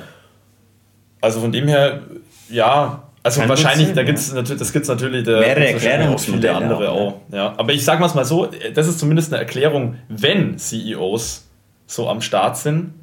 [1.20, 2.02] Also von dem her,
[2.50, 4.36] ja, also Kann wahrscheinlich, sein, da gibt's ja.
[4.36, 7.08] natürlich, das gibt es natürlich da mehrere Erklärungsmodelle andere auch.
[7.14, 7.22] auch.
[7.32, 7.54] Ja.
[7.58, 11.48] Aber ich sage mal so, das ist zumindest eine Erklärung, wenn CEOs
[11.86, 12.94] so am Start sind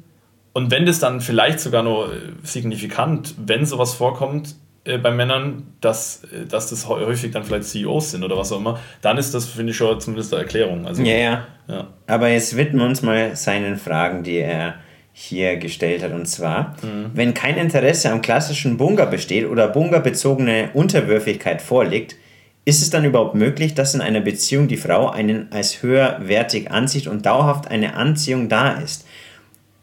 [0.53, 2.11] und wenn das dann vielleicht sogar nur
[2.43, 8.11] signifikant, wenn sowas vorkommt äh, bei Männern, dass, äh, dass das häufig dann vielleicht CEOs
[8.11, 10.85] sind oder was auch immer, dann ist das, finde ich, schon zumindest eine Erklärung.
[10.85, 11.87] Also, ja, ja, ja.
[12.07, 14.75] Aber jetzt widmen wir uns mal seinen Fragen, die er
[15.21, 16.13] hier gestellt hat.
[16.13, 17.11] Und zwar, mhm.
[17.13, 22.15] wenn kein Interesse am klassischen Bunga besteht oder Bunga-bezogene Unterwürfigkeit vorliegt,
[22.63, 27.07] ist es dann überhaupt möglich, dass in einer Beziehung die Frau einen als höherwertig ansieht
[27.07, 29.05] und dauerhaft eine Anziehung da ist?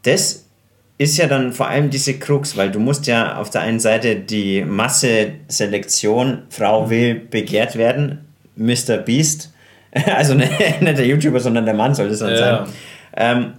[0.03, 0.45] Das
[0.97, 4.15] ist ja dann vor allem diese Krux, weil du musst ja auf der einen Seite
[4.15, 6.89] die Masse-Selektion, Frau mhm.
[6.89, 8.97] will begehrt werden, Mr.
[8.97, 9.53] Beast,
[10.15, 12.37] also nicht der YouTuber, sondern der Mann soll das dann ja.
[12.37, 12.73] sein.
[13.15, 13.53] Ähm,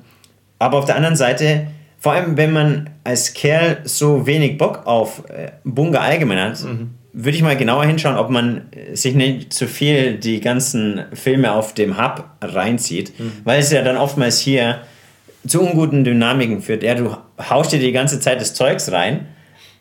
[0.58, 1.68] aber auf der anderen Seite,
[1.98, 6.90] vor allem wenn man als Kerl so wenig Bock auf äh, Bunga allgemein hat, mhm.
[7.12, 11.52] würde ich mal genauer hinschauen, ob man äh, sich nicht zu viel die ganzen Filme
[11.52, 13.32] auf dem Hub reinzieht, mhm.
[13.44, 14.80] weil es ja dann oftmals hier
[15.46, 16.82] zu unguten Dynamiken führt.
[16.82, 19.26] Ja, du haust dir die ganze Zeit das Zeugs rein,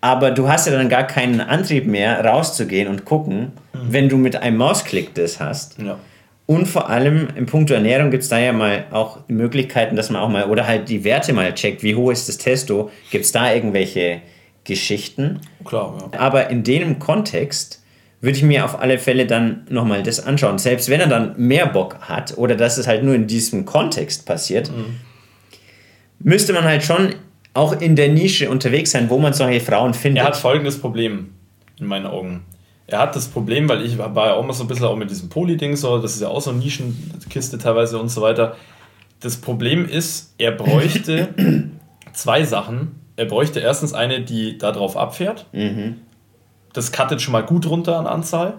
[0.02, 3.80] aber du hast ja dann gar keinen Antrieb mehr, rauszugehen und gucken, mhm.
[3.90, 5.80] wenn du mit einem Mausklick das hast.
[5.80, 5.98] Ja.
[6.48, 10.22] Und vor allem im Punkt Ernährung gibt es da ja mal auch Möglichkeiten, dass man
[10.22, 13.34] auch mal, oder halt die Werte mal checkt, wie hoch ist das Testo, gibt es
[13.34, 14.22] da irgendwelche
[14.64, 15.42] Geschichten?
[15.66, 16.20] Klar, ja.
[16.20, 17.84] Aber in dem Kontext
[18.22, 20.58] würde ich mir auf alle Fälle dann nochmal das anschauen.
[20.58, 24.26] Selbst wenn er dann mehr Bock hat oder dass es halt nur in diesem Kontext
[24.26, 24.96] passiert, mhm.
[26.20, 27.16] müsste man halt schon
[27.54, 30.24] auch in der Nische unterwegs sein, wo man solche Frauen findet.
[30.24, 31.32] Er hat folgendes Problem
[31.78, 32.46] in meinen Augen
[32.88, 35.10] er hat das Problem, weil ich war ja auch mal so ein bisschen auch mit
[35.10, 38.56] diesem Poly-Ding so, das ist ja auch so eine Nischenkiste teilweise und so weiter.
[39.20, 41.30] Das Problem ist, er bräuchte
[42.14, 43.00] zwei Sachen.
[43.18, 45.48] Er bräuchte erstens eine, die darauf abfährt.
[45.52, 45.98] Mhm.
[46.72, 48.54] Das cuttet schon mal gut runter an Anzahl.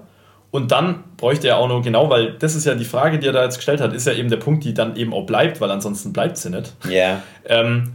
[0.50, 3.32] Und dann bräuchte er auch noch genau, weil das ist ja die Frage, die er
[3.32, 5.70] da jetzt gestellt hat, ist ja eben der Punkt, die dann eben auch bleibt, weil
[5.70, 6.74] ansonsten bleibt sie nicht.
[6.84, 6.90] Ja.
[6.90, 7.22] Yeah.
[7.44, 7.92] Ähm,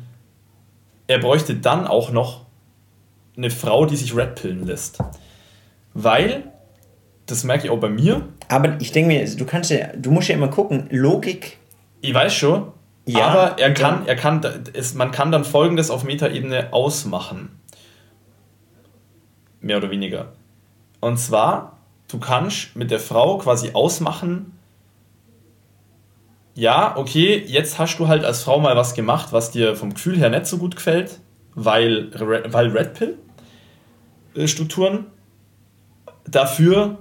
[1.08, 2.46] er bräuchte dann auch noch
[3.36, 5.00] eine Frau, die sich redpillen lässt.
[5.94, 6.52] Weil,
[7.26, 8.28] das merke ich auch bei mir.
[8.48, 11.58] Aber ich denke mir, du kannst ja, du musst ja immer gucken, Logik.
[12.02, 12.72] Ich weiß schon,
[13.06, 14.42] ja, aber er kann, er kann,
[14.74, 17.60] es, man kann dann folgendes auf Metaebene ausmachen.
[19.60, 20.34] Mehr oder weniger.
[21.00, 21.78] Und zwar,
[22.08, 24.58] du kannst mit der Frau quasi ausmachen,
[26.56, 30.18] ja, okay, jetzt hast du halt als Frau mal was gemacht, was dir vom Gefühl
[30.18, 31.20] her nicht so gut gefällt,
[31.56, 32.12] weil,
[32.52, 33.18] weil Red Pill
[34.36, 35.08] äh, Strukturen
[36.28, 36.98] dafür,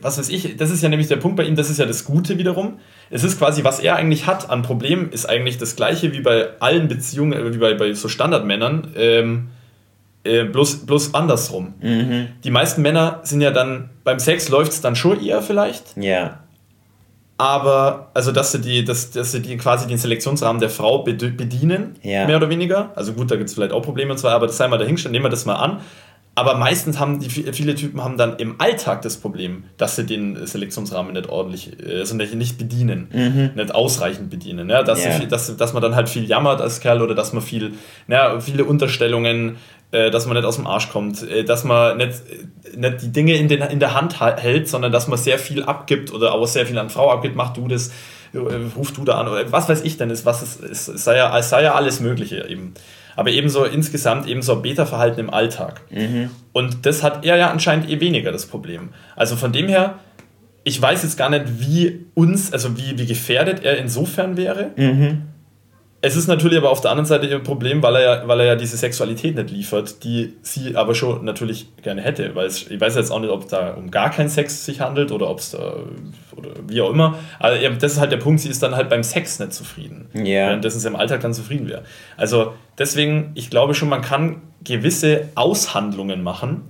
[0.00, 2.04] was weiß ich, das ist ja nämlich der Punkt bei ihm, das ist ja das
[2.04, 2.78] Gute wiederum.
[3.10, 6.48] Es ist quasi, was er eigentlich hat an Problemen, ist eigentlich das gleiche wie bei
[6.60, 9.48] allen Beziehungen, äh, wie bei, bei so Standardmännern, ähm,
[10.24, 11.74] äh, bloß, bloß andersrum.
[11.80, 12.28] Mhm.
[12.44, 15.96] Die meisten Männer sind ja dann, beim Sex läuft es dann schon eher vielleicht.
[15.96, 16.40] Ja.
[17.38, 21.96] Aber, also, dass sie, die, dass, dass sie die quasi den Selektionsrahmen der Frau bedienen,
[22.02, 22.26] ja.
[22.26, 22.92] mehr oder weniger.
[22.96, 25.12] Also, gut, da gibt es vielleicht auch Probleme und zwar, aber das sei mal dahingestellt,
[25.12, 25.80] nehmen wir das mal an.
[26.38, 30.46] Aber meistens haben die viele Typen haben dann im Alltag das Problem, dass sie den
[30.46, 33.50] Selektionsrahmen nicht ordentlich, also nicht bedienen, mhm.
[33.54, 34.68] nicht ausreichend bedienen.
[34.68, 35.18] Ja, dass, yeah.
[35.18, 37.72] sie, dass, dass man dann halt viel jammert als Kerl oder dass man viel,
[38.06, 39.56] ja, viele Unterstellungen,
[39.92, 42.20] äh, dass man nicht aus dem Arsch kommt, äh, dass man nicht,
[42.76, 46.12] nicht die Dinge in, den, in der Hand hält, sondern dass man sehr viel abgibt
[46.12, 47.92] oder auch sehr viel an Frau abgibt, mach du das,
[48.34, 48.38] äh,
[48.76, 51.38] ruf du da an oder was weiß ich denn ist, was es, es, sei ja,
[51.38, 52.74] es sei ja alles Mögliche eben
[53.16, 55.80] aber ebenso insgesamt ebenso Beta-Verhalten im Alltag.
[55.90, 56.30] Mhm.
[56.52, 58.90] Und das hat er ja anscheinend eh weniger das Problem.
[59.16, 59.98] Also von dem her,
[60.64, 64.70] ich weiß jetzt gar nicht, wie uns, also wie, wie gefährdet er insofern wäre.
[64.76, 65.22] Mhm.
[66.02, 68.46] Es ist natürlich aber auf der anderen Seite ihr Problem, weil er ja, weil er
[68.46, 72.34] ja diese Sexualität nicht liefert, die sie aber schon natürlich gerne hätte.
[72.34, 74.80] Weil es, ich weiß jetzt auch nicht, ob es da um gar keinen Sex sich
[74.80, 75.76] handelt oder ob es da
[76.36, 77.18] oder wie auch immer.
[77.38, 80.08] Aber das ist halt der Punkt, sie ist dann halt beim Sex nicht zufrieden.
[80.14, 80.48] Ja.
[80.48, 81.82] Währenddessen sie im Alltag dann zufrieden wäre.
[82.16, 86.62] Also deswegen, ich glaube schon, man kann gewisse Aushandlungen machen,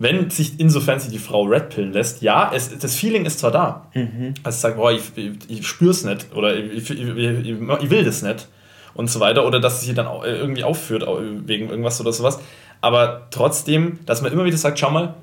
[0.00, 3.86] wenn sich, insofern sie die Frau redpillen lässt, ja, es, das Feeling ist zwar da.
[3.92, 4.32] Mhm.
[4.42, 8.48] Also sagt, boah, ich, ich, ich spür's nicht oder ich, ich, ich, will das nicht
[8.94, 9.46] und so weiter.
[9.46, 11.06] Oder dass sie dann auch irgendwie aufführt
[11.46, 12.40] wegen irgendwas oder sowas.
[12.80, 15.16] Aber trotzdem, dass man immer wieder sagt, schau mal,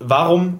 [0.00, 0.58] warum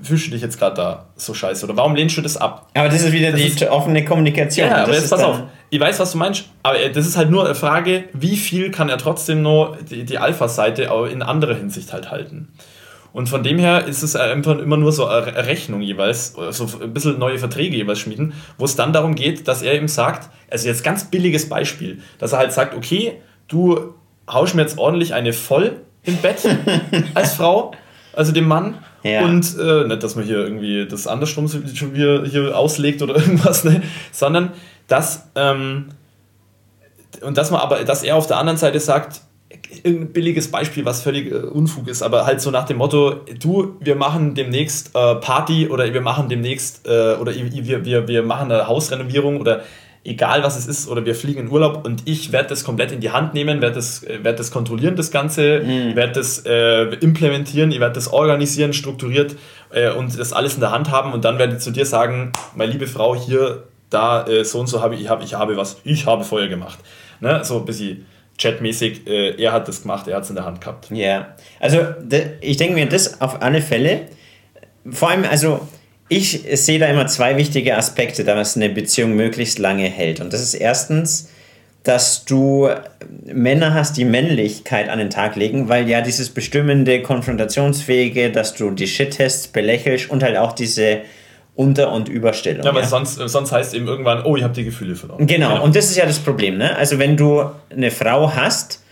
[0.00, 1.66] fühlst du dich jetzt gerade da so scheiße?
[1.66, 2.68] Oder warum lehnst du das ab?
[2.74, 4.68] Aber das ist wieder das die ist, offene Kommunikation.
[4.68, 5.42] Ja, aber jetzt pass auf.
[5.70, 8.88] Ich weiß, was du meinst, aber das ist halt nur eine Frage, wie viel kann
[8.88, 12.48] er trotzdem nur die, die Alpha-Seite in anderer Hinsicht halt halten.
[13.12, 16.92] Und von dem her ist es einfach immer nur so eine Rechnung jeweils, so ein
[16.92, 20.68] bisschen neue Verträge jeweils schmieden, wo es dann darum geht, dass er ihm sagt, also
[20.68, 23.94] jetzt ganz billiges Beispiel, dass er halt sagt, okay, du
[24.28, 26.48] haust mir jetzt ordentlich eine voll im Bett
[27.14, 27.72] als Frau,
[28.12, 29.24] also dem Mann, ja.
[29.24, 33.64] Und äh, nicht, dass man hier irgendwie das andersrum schon wieder hier auslegt oder irgendwas,
[33.64, 33.82] ne?
[34.12, 34.52] sondern
[34.90, 35.90] dass, ähm,
[37.22, 39.22] und dass man aber, dass er auf der anderen Seite sagt,
[39.84, 43.76] ein billiges Beispiel, was völlig äh, Unfug ist, aber halt so nach dem Motto, du,
[43.80, 48.50] wir machen demnächst äh, Party oder wir machen demnächst äh, oder wir, wir, wir machen
[48.50, 49.62] eine Hausrenovierung oder
[50.02, 53.00] egal was es ist, oder wir fliegen in Urlaub und ich werde das komplett in
[53.00, 55.94] die Hand nehmen, werde das, äh, werd das kontrollieren, das Ganze, mhm.
[55.94, 59.36] werde das äh, implementieren, ich werde das organisieren, strukturiert
[59.96, 62.72] und das alles in der Hand haben und dann werde ich zu dir sagen, meine
[62.72, 66.06] liebe Frau, hier, da, äh, so und so habe ich, hab, ich habe was, ich
[66.06, 66.78] habe Feuer gemacht.
[67.20, 67.44] Ne?
[67.44, 68.06] So ein bisschen
[68.38, 70.90] chatmäßig, äh, er hat das gemacht, er hat es in der Hand gehabt.
[70.90, 71.36] Ja, yeah.
[71.58, 71.78] also
[72.40, 74.06] ich denke mir das auf alle Fälle,
[74.90, 75.68] vor allem, also
[76.08, 80.20] ich sehe da immer zwei wichtige Aspekte, dass eine Beziehung möglichst lange hält.
[80.20, 81.30] Und das ist erstens,
[81.82, 82.68] dass du
[83.24, 88.70] Männer hast, die Männlichkeit an den Tag legen, weil ja dieses bestimmende, konfrontationsfähige, dass du
[88.70, 91.02] die Shit-Tests belächelst und halt auch diese
[91.60, 92.64] Unter- und Überstellung.
[92.64, 92.86] Ja, aber ja.
[92.86, 95.26] Sonst, sonst heißt eben irgendwann, oh, ich habe die Gefühle verloren.
[95.26, 95.60] Genau, ja.
[95.60, 96.56] und das ist ja das Problem.
[96.56, 96.74] Ne?
[96.74, 98.82] Also wenn du eine Frau hast,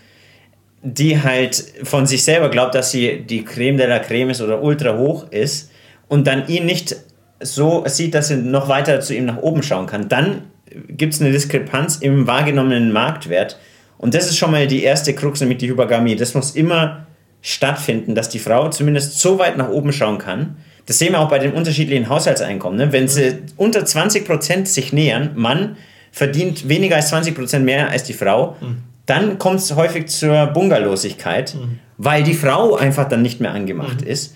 [0.83, 4.61] die halt von sich selber glaubt, dass sie die Creme de la Creme ist oder
[4.61, 5.71] ultra hoch ist
[6.07, 6.95] und dann ihn nicht
[7.39, 10.43] so sieht, dass er noch weiter zu ihm nach oben schauen kann, dann
[10.89, 13.57] gibt es eine Diskrepanz im wahrgenommenen Marktwert.
[13.97, 16.15] Und das ist schon mal die erste Krux mit der Hypergamie.
[16.15, 17.07] Das muss immer
[17.41, 20.57] stattfinden, dass die Frau zumindest so weit nach oben schauen kann.
[20.85, 22.77] Das sehen wir auch bei den unterschiedlichen Haushaltseinkommen.
[22.77, 22.91] Ne?
[22.91, 25.77] Wenn sie unter 20% sich nähern, Mann
[26.11, 28.83] verdient weniger als 20% mehr als die Frau, mhm.
[29.05, 31.79] dann kommt es häufig zur Bungerlosigkeit, mhm.
[31.97, 34.07] weil die Frau einfach dann nicht mehr angemacht mhm.
[34.07, 34.35] ist.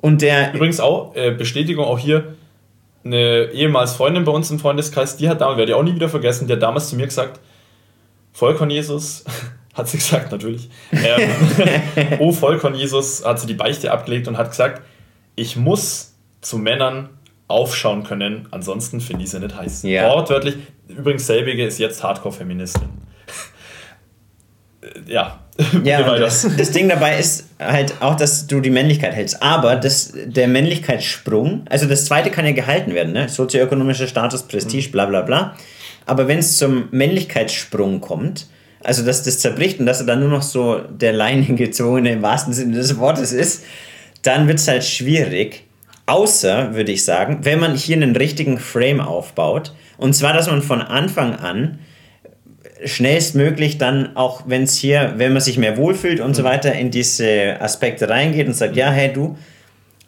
[0.00, 0.54] Und der.
[0.54, 2.34] Übrigens auch, äh, Bestätigung auch hier,
[3.04, 6.08] eine ehemals Freundin bei uns im Freundeskreis, die hat damals, werde ich auch nie wieder
[6.08, 7.40] vergessen, die hat damals zu mir gesagt,
[8.32, 9.24] Vollkorn Jesus,
[9.74, 10.68] hat sie gesagt, natürlich.
[10.92, 11.30] Ähm,
[12.18, 14.82] oh, Vollkorn Jesus, hat sie die Beichte abgelegt und hat gesagt,
[15.38, 17.10] ich muss zu Männern
[17.46, 19.82] aufschauen können, ansonsten finde ich sie nicht heiß.
[19.84, 20.10] Ja.
[20.10, 20.56] Wortwörtlich,
[20.88, 22.88] übrigens selbige ist jetzt Hardcore-Feministin.
[25.06, 25.38] ja,
[25.84, 29.42] ja, das, das Ding dabei ist halt auch, dass du die Männlichkeit hältst.
[29.42, 33.28] Aber das, der Männlichkeitssprung, also das zweite kann ja gehalten werden, ne?
[33.28, 34.92] Sozioökonomischer Status, Prestige, mhm.
[34.92, 35.56] bla bla bla.
[36.06, 38.46] Aber wenn es zum Männlichkeitssprung kommt,
[38.84, 42.52] also dass das zerbricht und dass er dann nur noch so der Leinengezogene im wahrsten
[42.52, 43.64] Sinne des Wortes ist,
[44.22, 45.64] dann wird es halt schwierig.
[46.06, 49.74] Außer, würde ich sagen, wenn man hier einen richtigen Frame aufbaut.
[49.98, 51.80] Und zwar, dass man von Anfang an
[52.84, 56.46] schnellstmöglich dann auch, wenn es hier, wenn man sich mehr wohlfühlt und so mhm.
[56.46, 59.36] weiter, in diese Aspekte reingeht und sagt, ja, hey du,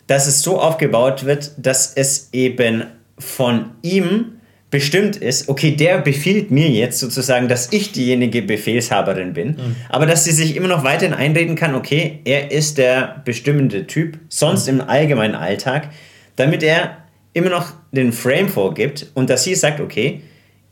[0.07, 2.85] dass es so aufgebaut wird, dass es eben
[3.19, 4.40] von ihm
[4.71, 9.77] bestimmt ist, okay, der befiehlt mir jetzt sozusagen, dass ich diejenige Befehlshaberin bin, mhm.
[9.89, 14.19] aber dass sie sich immer noch weiterhin einreden kann, okay, er ist der bestimmende Typ,
[14.29, 14.81] sonst mhm.
[14.81, 15.91] im allgemeinen Alltag,
[16.37, 16.99] damit er
[17.33, 20.23] immer noch den Frame vorgibt und dass sie sagt, okay,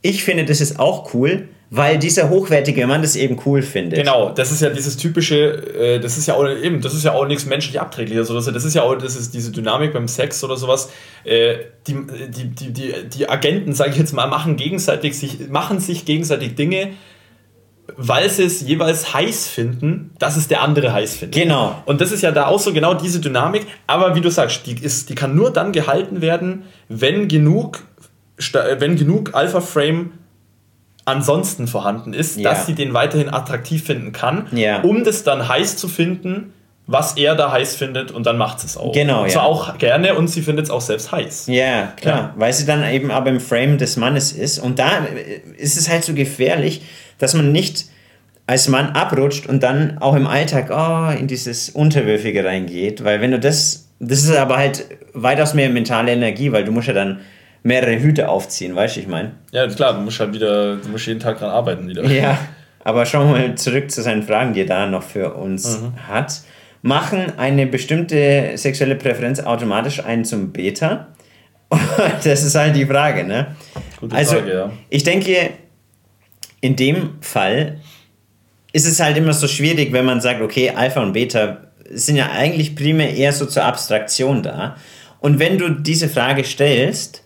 [0.01, 3.99] ich finde, das ist auch cool, weil dieser hochwertige Mann das eben cool findet.
[3.99, 5.37] Genau, das ist ja dieses typische,
[5.75, 8.51] äh, das ist ja auch eben, das ist ja auch nichts menschlich abträgliches oder so.
[8.51, 10.91] Das ist ja auch, das ist diese Dynamik beim Sex oder sowas.
[11.23, 11.95] Äh, die,
[12.29, 16.55] die, die, die, die Agenten, sage ich jetzt mal, machen gegenseitig sich, machen sich gegenseitig
[16.55, 16.93] Dinge,
[17.97, 21.39] weil sie es jeweils heiß finden, dass es der andere heiß findet.
[21.39, 21.81] Genau.
[21.85, 23.67] Und das ist ja da auch so genau diese Dynamik.
[23.85, 27.83] Aber wie du sagst, die, ist, die kann nur dann gehalten werden, wenn genug,
[28.79, 30.11] wenn genug Alpha-Frame
[31.09, 32.49] ansonsten vorhanden ist, ja.
[32.49, 34.81] dass sie den weiterhin attraktiv finden kann, ja.
[34.81, 36.53] um das dann heiß zu finden,
[36.87, 38.93] was er da heiß findet und dann macht es auch.
[38.93, 39.49] Genau, und zwar ja.
[39.49, 41.45] auch gerne und sie findet es auch selbst heiß.
[41.47, 42.33] Ja, klar, ja.
[42.35, 45.05] weil sie dann eben aber im Frame des Mannes ist und da
[45.57, 46.81] ist es halt so gefährlich,
[47.19, 47.85] dass man nicht
[48.47, 53.29] als Mann abrutscht und dann auch im Alltag oh, in dieses Unterwürfige reingeht, weil wenn
[53.29, 57.19] du das, das ist aber halt weitaus mehr mentale Energie, weil du musst ja dann
[57.63, 59.31] mehrere Hüte aufziehen, weißt du, ich meine?
[59.51, 62.03] Ja, klar, du musst halt wieder, du musst jeden Tag dran arbeiten wieder.
[62.09, 62.37] Ja,
[62.83, 66.07] aber schauen wir mal zurück zu seinen Fragen, die er da noch für uns mhm.
[66.07, 66.41] hat.
[66.81, 71.07] Machen eine bestimmte sexuelle Präferenz automatisch einen zum Beta?
[72.23, 73.55] das ist halt die Frage, ne?
[73.99, 74.71] Gute also, Frage, ja.
[74.89, 75.51] Ich denke,
[76.61, 77.79] in dem Fall
[78.71, 81.57] ist es halt immer so schwierig, wenn man sagt, okay, Alpha und Beta
[81.91, 84.77] sind ja eigentlich primär eher so zur Abstraktion da.
[85.19, 87.23] Und wenn du diese Frage stellst,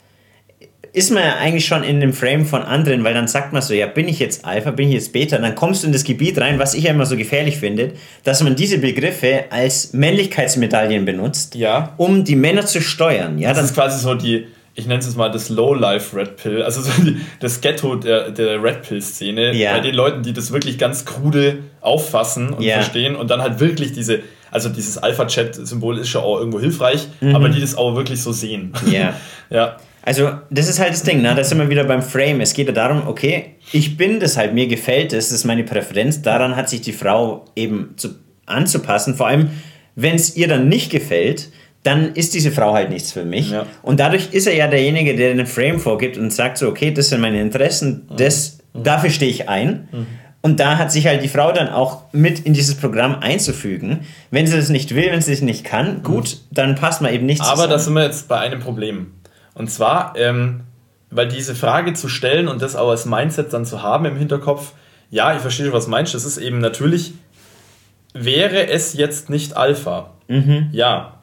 [0.93, 3.73] ist man ja eigentlich schon in dem Frame von anderen, weil dann sagt man so,
[3.73, 6.39] ja, bin ich jetzt Alpha, bin ich jetzt Beta, dann kommst du in das Gebiet
[6.39, 11.55] rein, was ich ja immer so gefährlich finde, dass man diese Begriffe als Männlichkeitsmedaillen benutzt,
[11.55, 11.93] ja.
[11.97, 13.39] um die Männer zu steuern.
[13.39, 16.81] Ja, das ist quasi so die, ich nenne es mal das Low-Life Red Pill, also
[16.81, 19.73] so die, das Ghetto der, der Red Pill-Szene, ja.
[19.73, 22.75] bei den Leuten, die das wirklich ganz krude auffassen und ja.
[22.75, 24.19] verstehen und dann halt wirklich diese,
[24.51, 27.35] also dieses Alpha-Chat-Symbol ist schon auch irgendwo hilfreich, mhm.
[27.35, 28.73] aber die das auch wirklich so sehen.
[28.85, 29.15] Ja.
[29.49, 29.77] ja.
[30.05, 31.33] Also, das ist halt das Ding, ne?
[31.33, 32.41] Da sind wir wieder beim Frame.
[32.41, 35.63] Es geht ja darum, okay, ich bin das halt, mir gefällt es, das ist meine
[35.63, 36.21] Präferenz.
[36.21, 38.09] Daran hat sich die Frau eben zu,
[38.45, 39.15] anzupassen.
[39.15, 39.49] Vor allem,
[39.95, 41.49] wenn es ihr dann nicht gefällt,
[41.83, 43.51] dann ist diese Frau halt nichts für mich.
[43.51, 43.65] Ja.
[43.81, 47.09] Und dadurch ist er ja derjenige, der den Frame vorgibt und sagt so, okay, das
[47.09, 48.83] sind meine Interessen, das, mhm.
[48.83, 49.87] dafür stehe ich ein.
[49.91, 50.07] Mhm.
[50.41, 54.01] Und da hat sich halt die Frau dann auch mit in dieses Programm einzufügen.
[54.29, 56.55] Wenn sie das nicht will, wenn sie es nicht kann, gut, mhm.
[56.55, 57.69] dann passt man eben nicht Aber zusammen.
[57.69, 59.07] da sind wir jetzt bei einem Problem.
[59.53, 60.61] Und zwar, ähm,
[61.09, 64.73] weil diese Frage zu stellen und das auch als Mindset dann zu haben im Hinterkopf,
[65.09, 67.13] ja, ich verstehe, was du meinst, das ist eben natürlich,
[68.13, 70.11] wäre es jetzt nicht Alpha?
[70.27, 70.69] Mhm.
[70.71, 71.19] Ja.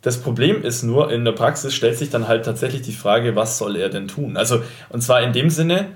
[0.00, 3.58] Das Problem ist nur, in der Praxis stellt sich dann halt tatsächlich die Frage, was
[3.58, 4.36] soll er denn tun?
[4.36, 5.88] Also, und zwar in dem Sinne,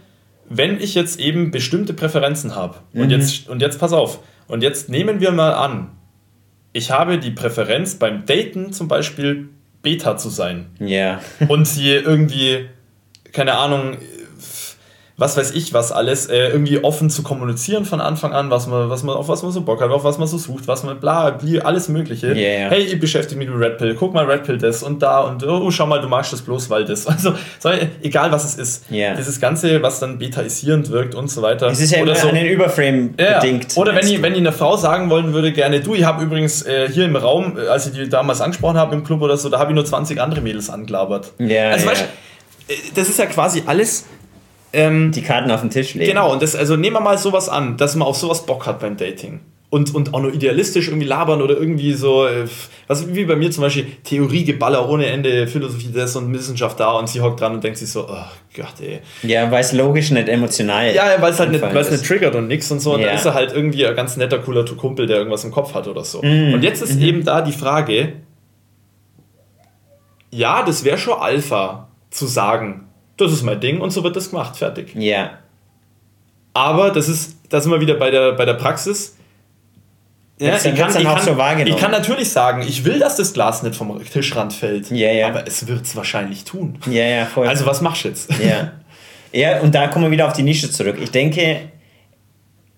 [0.49, 3.03] wenn ich jetzt eben bestimmte Präferenzen habe, mhm.
[3.03, 5.91] und, jetzt, und jetzt pass auf, und jetzt nehmen wir mal an,
[6.73, 9.49] ich habe die Präferenz beim Daten zum Beispiel
[9.87, 10.67] Beta zu sein.
[10.81, 11.21] Ja.
[11.47, 12.69] und sie irgendwie,
[13.33, 13.99] keine Ahnung,
[15.19, 18.91] was weiß ich was alles, äh, irgendwie offen zu kommunizieren von Anfang an, was man,
[18.91, 21.01] was man, auf was man so Bock hat, auf was man so sucht, was man
[21.01, 22.35] bla, bla alles mögliche.
[22.35, 22.69] Yeah.
[22.69, 25.43] Hey, ich beschäftige mich mit Red Pill, guck mal Red Pill das und da und
[25.47, 27.07] oh, schau mal, du magst das bloß, weil das.
[27.17, 28.91] Also, sorry, egal was es ist.
[28.91, 29.15] Yeah.
[29.15, 31.69] Dieses Ganze, was dann betaisierend wirkt und so weiter.
[31.69, 32.29] Es ist ja Oder so.
[32.29, 33.39] an den Überframe ja.
[33.39, 33.75] bedingt.
[33.77, 36.63] Oder wenn ich, wenn ich einer Frau sagen wollen würde, gerne, du, ich habe übrigens
[36.67, 39.49] äh, hier im Raum, äh, als ich die damals angesprochen habe im Club oder so,
[39.49, 41.33] da habe ich nur 20 andere Mädels angelabert.
[41.41, 41.93] Yeah, also, yeah.
[41.93, 42.05] weißt
[42.69, 44.05] äh, das ist ja quasi alles
[44.77, 46.11] ähm, die Karten auf den Tisch legen.
[46.11, 48.79] Genau, und das, also nehmen wir mal sowas an, dass man auf sowas Bock hat
[48.79, 49.41] beim Dating.
[49.69, 52.45] Und, und auch nur idealistisch irgendwie labern oder irgendwie so, äh,
[52.87, 57.09] was wie bei mir zum Beispiel Theoriegeballer ohne Ende, Philosophie das und Wissenschaft da und
[57.09, 59.01] sie hockt dran und denkt sich so, oh Gott, ey.
[59.23, 62.47] Ja, weil es logisch nicht emotional Ja, weil es halt nicht, weil's nicht triggert und
[62.47, 62.95] nix und so.
[62.95, 63.07] Und ja.
[63.07, 65.89] dann ist er halt irgendwie ein ganz netter, cooler Kumpel, der irgendwas im Kopf hat
[65.89, 66.23] oder so.
[66.23, 66.55] Mm.
[66.55, 67.03] Und jetzt ist mhm.
[67.03, 68.13] eben da die Frage,
[70.31, 72.86] ja, das wäre schon Alpha zu sagen,
[73.17, 74.95] das ist mein Ding und so wird das gemacht, fertig.
[74.95, 75.39] Ja.
[76.55, 79.17] Aber das ist, da sind wir wieder bei der, bei der Praxis.
[80.39, 83.63] Ja, ich, kann, ich, kann, so ich kann natürlich sagen, ich will, dass das Glas
[83.63, 84.91] nicht vom Tischrand fällt.
[84.91, 85.29] Ja, ja.
[85.29, 86.79] Aber es wird es wahrscheinlich tun.
[86.91, 87.49] Ja, ja, voll.
[87.49, 88.31] Also was machst du jetzt?
[88.39, 88.73] Ja.
[89.33, 90.97] ja, und da kommen wir wieder auf die Nische zurück.
[91.01, 91.71] Ich denke,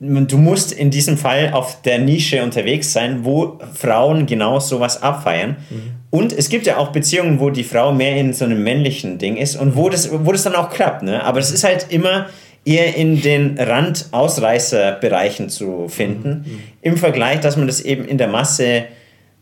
[0.00, 5.56] du musst in diesem Fall auf der Nische unterwegs sein, wo Frauen genau sowas abfeiern.
[5.70, 5.82] Mhm.
[6.10, 9.36] Und es gibt ja auch Beziehungen, wo die Frau mehr in so einem männlichen Ding
[9.36, 11.02] ist und wo das, wo das dann auch klappt.
[11.02, 11.22] Ne?
[11.24, 12.26] Aber es ist halt immer
[12.64, 16.62] eher in den Rand-Ausreißer-Bereichen zu finden, mhm.
[16.82, 18.84] im Vergleich, dass man das eben in der Masse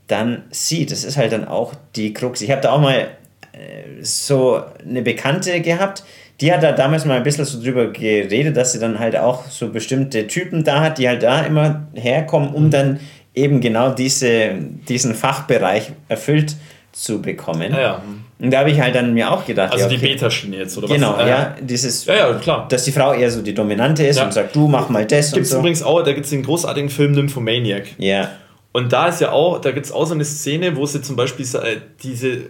[0.07, 0.91] dann sieht.
[0.91, 2.41] Das ist halt dann auch die Krux.
[2.41, 3.09] Ich habe da auch mal
[3.53, 6.05] äh, so eine Bekannte gehabt,
[6.41, 9.47] die hat da damals mal ein bisschen so drüber geredet, dass sie dann halt auch
[9.49, 12.71] so bestimmte Typen da hat, die halt da immer herkommen, um mhm.
[12.71, 13.01] dann
[13.35, 14.51] eben genau diese,
[14.89, 16.57] diesen Fachbereich erfüllt
[16.93, 17.73] zu bekommen.
[17.73, 18.03] Ja, ja.
[18.39, 19.73] Und da habe ich halt dann mir auch gedacht.
[19.73, 21.19] Also ja, okay, die Beta-Schiene jetzt, oder genau, was?
[21.19, 22.67] Genau, ja, dieses, ja, ja, klar.
[22.69, 25.51] dass die Frau eher so die Dominante ist und sagt, du mach mal das gibt's
[25.51, 25.59] und so.
[25.61, 27.85] übrigens auch, da gibt es den großartigen Film Nymphomaniac.
[27.99, 28.31] Ja.
[28.73, 31.17] Und da ist ja auch, da gibt es auch so eine Szene, wo sie zum
[31.17, 32.41] Beispiel äh, diese,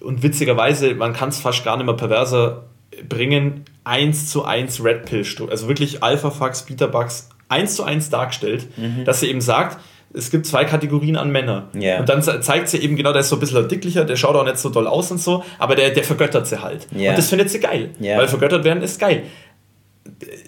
[0.00, 2.64] und witzigerweise, man kann es fast gar nicht mehr perverser
[3.08, 9.04] bringen, 1 zu 1 Red Pill, also wirklich Alpha-Fax, Beta-Bugs 1 zu 1 dargestellt, mhm.
[9.04, 9.78] dass sie eben sagt,
[10.14, 11.64] es gibt zwei Kategorien an Männern.
[11.74, 12.00] Yeah.
[12.00, 14.44] Und dann zeigt sie eben genau, der ist so ein bisschen dicklicher, der schaut auch
[14.44, 16.86] nicht so doll aus und so, aber der, der vergöttert sie halt.
[16.94, 17.10] Yeah.
[17.10, 17.90] Und das findet sie geil.
[18.00, 18.18] Yeah.
[18.18, 19.24] Weil vergöttert werden ist geil.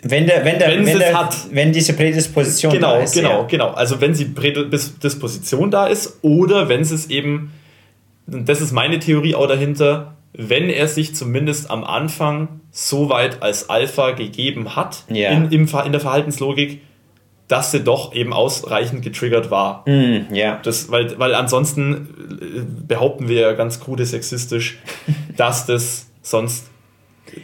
[0.03, 3.15] wenn, der, wenn, der, wenn, wenn, der, hat, wenn diese Prädisposition genau, da ist.
[3.15, 3.43] Genau, ja.
[3.43, 3.71] genau.
[3.73, 7.53] Also wenn die Prädisposition da ist oder wenn es eben,
[8.27, 13.68] das ist meine Theorie auch dahinter, wenn er sich zumindest am Anfang so weit als
[13.68, 15.30] Alpha gegeben hat ja.
[15.30, 16.80] in, im, in der Verhaltenslogik,
[17.49, 19.84] dass sie doch eben ausreichend getriggert war.
[19.89, 20.61] Mm, ja.
[20.62, 24.78] Das, weil, weil ansonsten äh, behaupten wir ja ganz krude sexistisch,
[25.36, 26.70] dass das sonst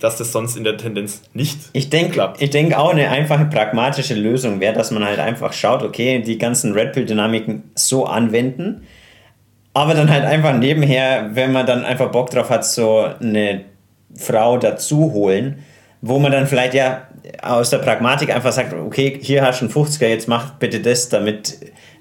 [0.00, 2.40] dass das sonst in der Tendenz nicht ich denk, klappt.
[2.40, 6.38] Ich denke auch eine einfache pragmatische Lösung wäre, dass man halt einfach schaut, okay, die
[6.38, 8.86] ganzen Red Pill-Dynamiken so anwenden,
[9.74, 13.62] aber dann halt einfach nebenher, wenn man dann einfach Bock drauf hat, so eine
[14.16, 15.64] Frau dazu holen,
[16.00, 17.08] wo man dann vielleicht ja
[17.42, 21.08] aus der Pragmatik einfach sagt, okay, hier hast du einen 50er, jetzt mach bitte das,
[21.08, 21.58] damit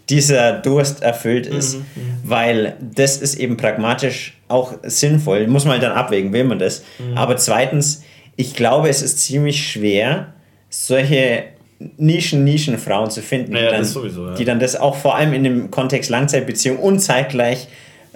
[0.09, 5.47] dieser Durst erfüllt ist, mhm, mhm, weil das ist eben pragmatisch auch sinnvoll.
[5.47, 6.83] Muss man halt dann abwägen, will man das.
[6.99, 7.17] Mhm.
[7.17, 8.03] Aber zweitens,
[8.35, 10.33] ich glaube, es ist ziemlich schwer,
[10.69, 11.45] solche
[11.97, 14.33] Nischen, Nischenfrauen zu finden, naja, die, dann, sowieso, ja.
[14.35, 17.67] die dann das auch vor allem in dem Kontext Langzeitbeziehung und zeitgleich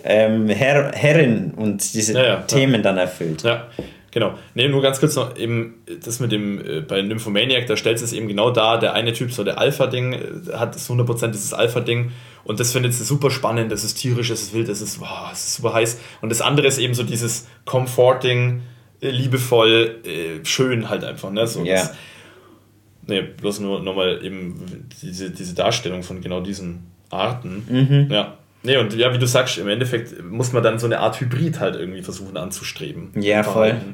[0.04, 2.82] ähm, Herr, Herrin und diese naja, Themen ja.
[2.82, 3.44] dann erfüllt.
[3.44, 3.68] Ja.
[4.12, 4.34] Genau.
[4.56, 8.14] Nee, nur ganz kurz noch eben das mit dem, äh, bei Nymphomaniac, da stellt es
[8.14, 12.12] eben genau dar, der eine Typ, so der Alpha-Ding, äh, hat das 100% dieses Alpha-Ding
[12.44, 15.28] und das findet sie super spannend, das ist tierisch, das ist wild, das ist, wow,
[15.30, 18.62] das ist super heiß und das andere ist eben so dieses Comforting,
[19.02, 21.64] äh, liebevoll, äh, schön halt einfach, ne, so.
[21.64, 21.76] Ja.
[21.76, 21.94] Das,
[23.08, 28.12] nee, bloß nur nochmal eben diese, diese Darstellung von genau diesen Arten, mhm.
[28.12, 28.38] ja.
[28.64, 31.60] Nee, und ja, wie du sagst, im Endeffekt muss man dann so eine Art Hybrid
[31.60, 33.12] halt irgendwie versuchen anzustreben.
[33.20, 33.76] Ja, voll.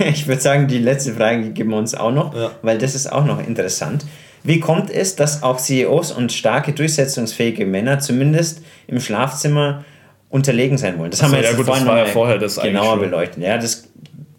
[0.00, 2.50] Ich würde sagen, die letzte Frage geben wir uns auch noch, ja.
[2.62, 4.04] weil das ist auch noch interessant.
[4.42, 9.84] Wie kommt es, dass auch CEOs und starke durchsetzungsfähige Männer zumindest im Schlafzimmer
[10.30, 11.12] unterlegen sein wollen?
[11.12, 13.42] Das haben wir jetzt ja, gut, vorhin das war ja vorher das genauer beleuchtet.
[13.42, 13.87] Ja, das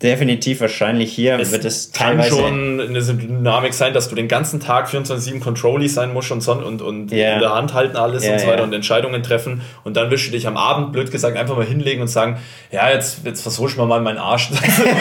[0.01, 2.29] definitiv wahrscheinlich hier es wird es teilweise...
[2.29, 6.47] kann schon eine Dynamik sein, dass du den ganzen Tag 24-7 Controlly sein musst und,
[6.47, 7.33] und, und yeah.
[7.33, 8.65] in der Hand halten alles yeah, und so weiter yeah.
[8.65, 12.01] und Entscheidungen treffen und dann willst du dich am Abend, blöd gesagt, einfach mal hinlegen
[12.01, 12.37] und sagen,
[12.71, 14.49] ja, jetzt, jetzt versuche ich mal meinen Arsch.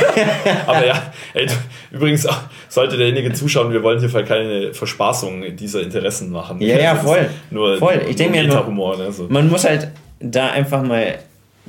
[0.66, 1.01] Aber ja,
[1.34, 1.46] ey,
[1.92, 2.26] übrigens
[2.68, 6.61] sollte derjenige zuschauen, wir wollen hier keine Verspaßung dieser Interessen machen.
[6.61, 7.28] Ja, ja, voll.
[7.51, 8.03] Nur, voll.
[8.09, 9.26] Ich denke mir nur, ne, so.
[9.28, 9.88] man muss halt
[10.20, 11.18] da einfach mal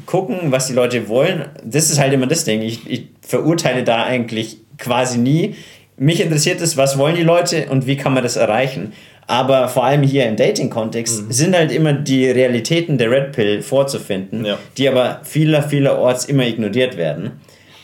[0.06, 1.45] gucken, was die Leute wollen.
[1.64, 2.62] Das ist halt immer das Ding.
[2.62, 5.56] Ich, ich verurteile da eigentlich quasi nie.
[5.97, 8.93] Mich interessiert es, was wollen die Leute und wie kann man das erreichen.
[9.28, 11.32] Aber vor allem hier im Dating-Kontext mhm.
[11.32, 14.58] sind halt immer die Realitäten der Red Pill vorzufinden, ja.
[14.78, 17.34] die aber vieler, vielerorts immer ignoriert werden.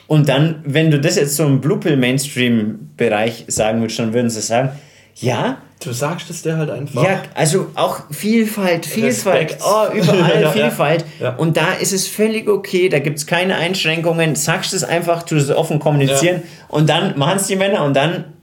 [0.07, 4.29] Und dann, wenn du das jetzt so im Blue Pill Mainstream-Bereich sagen würdest, dann würden
[4.29, 4.69] sie sagen,
[5.15, 7.03] ja, Du sagst es dir halt einfach.
[7.03, 9.63] Ja, also auch Vielfalt, Vielfalt, Respekt.
[9.63, 11.05] oh, überall ja, Vielfalt.
[11.19, 11.35] Ja, ja.
[11.35, 14.35] Und da ist es völlig okay, da gibt es keine Einschränkungen.
[14.35, 18.33] Sagst es einfach, tu es offen kommunizieren und dann machen es die Männer und dann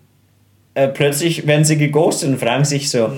[0.75, 3.11] äh, plötzlich werden sie geghostet und fragen sich so,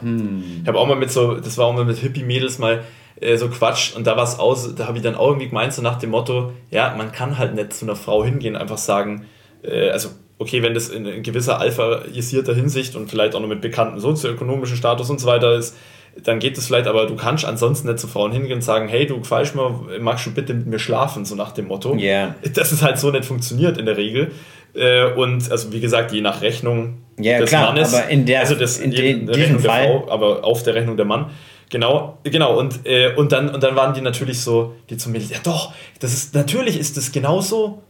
[0.00, 0.60] hm.
[0.62, 2.84] Ich habe auch mal mit so, das war auch mal mit Hippie-Mädels mal
[3.20, 5.72] äh, so Quatsch und da war es aus, da habe ich dann auch irgendwie gemeint,
[5.72, 9.26] so nach dem Motto, ja, man kann halt nicht zu einer Frau hingehen, einfach sagen,
[9.62, 14.00] äh, also okay, wenn das in, gewisser alphaisierter Hinsicht und vielleicht auch noch mit bekannten
[14.00, 15.76] sozioökonomischen Status und so weiter ist,
[16.22, 19.06] dann geht es vielleicht, aber du kannst ansonsten nicht zu Frauen hingehen und sagen, hey,
[19.06, 21.96] du gefällst mir, magst du bitte mit mir schlafen, so nach dem Motto.
[21.96, 22.36] Yeah.
[22.54, 24.30] Das ist halt so nicht funktioniert in der Regel.
[24.74, 28.40] Äh, und also wie gesagt, je nach Rechnung ja, des klar, Mannes, aber in der,
[28.40, 29.82] also das, in de, der Rechnung Fall.
[29.82, 31.30] der Frau, aber auf der Rechnung der Mann.
[31.70, 35.18] Genau, genau, und, äh, und, dann, und dann waren die natürlich so, die zu mir,
[35.18, 37.82] ja doch, das ist, natürlich ist das genauso.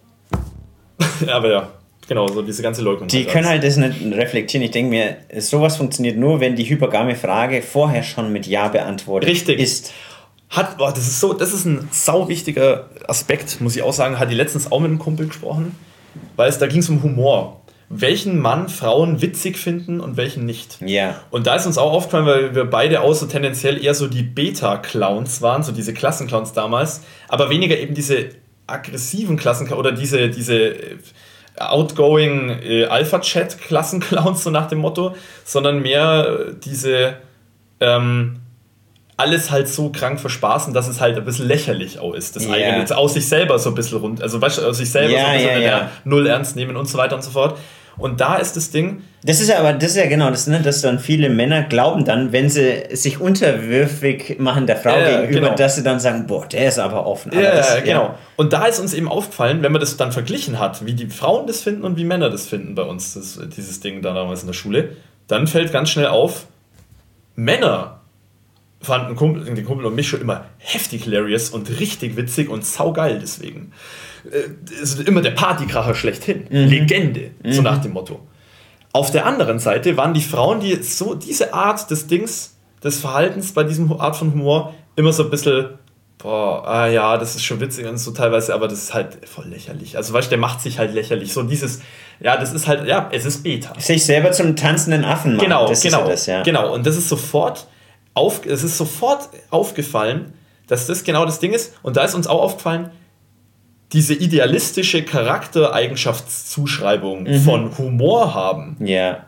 [1.26, 1.68] aber ja,
[2.06, 3.08] Genau, so diese ganze Leugnung.
[3.08, 4.64] Die können halt das nicht reflektieren.
[4.64, 9.30] Ich denke mir, sowas funktioniert nur, wenn die hypergame Frage vorher schon mit Ja beantwortet
[9.30, 9.58] Richtig.
[9.58, 9.92] ist.
[10.50, 14.18] Hat, boah, das ist so, das ist ein sau wichtiger Aspekt, muss ich auch sagen.
[14.18, 15.74] Hat die letztens auch mit einem Kumpel gesprochen,
[16.36, 17.60] weil es da ging es um Humor.
[17.88, 20.78] Welchen Mann Frauen witzig finden und welchen nicht.
[20.80, 21.20] Ja.
[21.30, 24.22] Und da ist uns auch aufgefallen, weil wir beide auch so tendenziell eher so die
[24.22, 28.30] Beta-Clowns waren, so diese Klassenclowns damals, aber weniger eben diese
[28.66, 30.74] aggressiven Klassenclowns oder diese, diese
[31.58, 37.16] outgoing äh, Alpha-Chat-Klassenclowns, so nach dem Motto, sondern mehr äh, diese
[37.80, 38.40] ähm,
[39.16, 42.34] alles halt so krank verspaßen, dass es halt ein bisschen lächerlich auch ist.
[42.34, 42.54] Das yeah.
[42.54, 45.26] eigene, aus sich selber so ein bisschen rund, also weißt, aus sich selber yeah, so
[45.28, 45.90] ein bisschen yeah, yeah.
[46.04, 47.58] null ernst nehmen und so weiter und so fort.
[47.96, 49.02] Und da ist das Ding.
[49.22, 52.04] Das ist ja aber, das ist ja genau das, ne, dass dann viele Männer glauben
[52.04, 55.54] dann, wenn sie sich unterwürfig machen der Frau ja, gegenüber, genau.
[55.54, 57.32] dass sie dann sagen, boah, der ist aber offen.
[57.32, 58.02] Aber ja, das, genau.
[58.02, 58.18] Ja.
[58.36, 61.46] Und da ist uns eben aufgefallen, wenn man das dann verglichen hat, wie die Frauen
[61.46, 64.48] das finden und wie Männer das finden bei uns, das, dieses Ding da damals in
[64.48, 64.90] der Schule,
[65.26, 66.46] dann fällt ganz schnell auf,
[67.36, 68.00] Männer
[68.84, 73.18] fanden Kumpel, den Kumpel und mich schon immer heftig hilarious und richtig witzig und saugeil
[73.20, 73.72] deswegen.
[74.30, 76.46] Äh, ist immer der Partykracher schlechthin.
[76.50, 76.68] Mhm.
[76.68, 77.64] Legende, so mhm.
[77.64, 78.20] nach dem Motto.
[78.92, 83.52] Auf der anderen Seite waren die Frauen, die so diese Art des Dings, des Verhaltens
[83.52, 85.70] bei diesem Art von Humor immer so ein bisschen,
[86.18, 89.46] boah, ah ja, das ist schon witzig und so teilweise, aber das ist halt voll
[89.48, 89.96] lächerlich.
[89.96, 91.32] Also weißt du, der macht sich halt lächerlich.
[91.32, 91.80] So dieses,
[92.20, 93.78] ja, das ist halt, ja, es ist Beta.
[93.80, 95.44] Sich selber zum tanzenden Affen machen.
[95.44, 96.42] Genau, das genau, ja das, ja.
[96.42, 96.72] genau.
[96.72, 97.66] Und das ist sofort
[98.14, 100.32] auf, es ist sofort aufgefallen,
[100.68, 101.74] dass das genau das Ding ist.
[101.82, 102.90] Und da ist uns auch aufgefallen,
[103.92, 107.40] diese idealistische Charaktereigenschaftszuschreibung Mhm.
[107.40, 109.26] von Humor haben, Ja.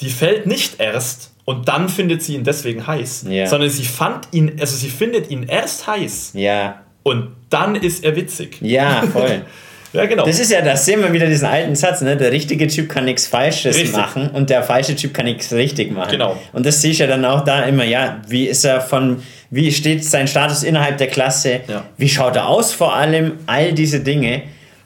[0.00, 3.46] die fällt nicht erst und dann findet sie ihn deswegen heiß, Ja.
[3.46, 6.82] sondern sie fand ihn, also sie findet ihn erst heiß Ja.
[7.02, 8.58] und dann ist er witzig.
[8.60, 9.44] Ja, voll.
[9.92, 10.26] Ja, genau.
[10.26, 12.16] Das ist ja, das sehen wir wieder diesen alten Satz, ne?
[12.16, 13.92] Der richtige Typ kann nichts Falsches Richtig.
[13.92, 16.10] machen und der falsche Typ kann nichts richtig machen.
[16.10, 16.36] Genau.
[16.52, 19.72] Und das sehe ich ja dann auch da immer, ja, wie ist er von, wie
[19.72, 21.84] steht sein Status innerhalb der Klasse, Ja.
[21.96, 24.42] wie schaut er aus vor allem, all diese Dinge.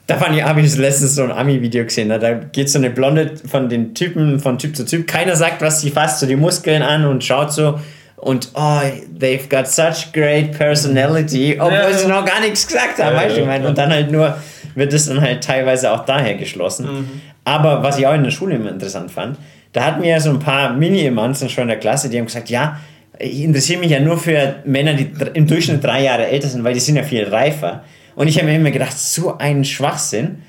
[0.07, 2.19] Da fand ich, habe ich letztens so ein Ami-Video gesehen, ne?
[2.19, 5.79] da geht so eine Blonde von den Typen, von Typ zu Typ, keiner sagt was,
[5.81, 7.79] sie fasst so die Muskeln an und schaut so
[8.17, 8.79] und oh,
[9.19, 11.93] they've got such great personality, obwohl Ja.
[11.93, 13.69] sie noch gar nichts gesagt haben, Ja, weißt du, ich ja, meine, ja.
[13.69, 14.37] und dann halt nur
[14.75, 16.85] wird es dann halt teilweise auch daher geschlossen.
[16.85, 17.21] Mhm.
[17.45, 19.37] Aber was ich auch in der Schule immer interessant fand,
[19.73, 22.49] da hatten wir ja so ein paar Mini-Emanzen schon in der Klasse, die haben gesagt,
[22.49, 22.79] ja,
[23.19, 26.73] ich interessiere mich ja nur für Männer, die im Durchschnitt drei Jahre älter sind, weil
[26.73, 27.83] die sind ja viel reifer.
[28.15, 30.43] Und ich habe mir immer gedacht, so ein Schwachsinn.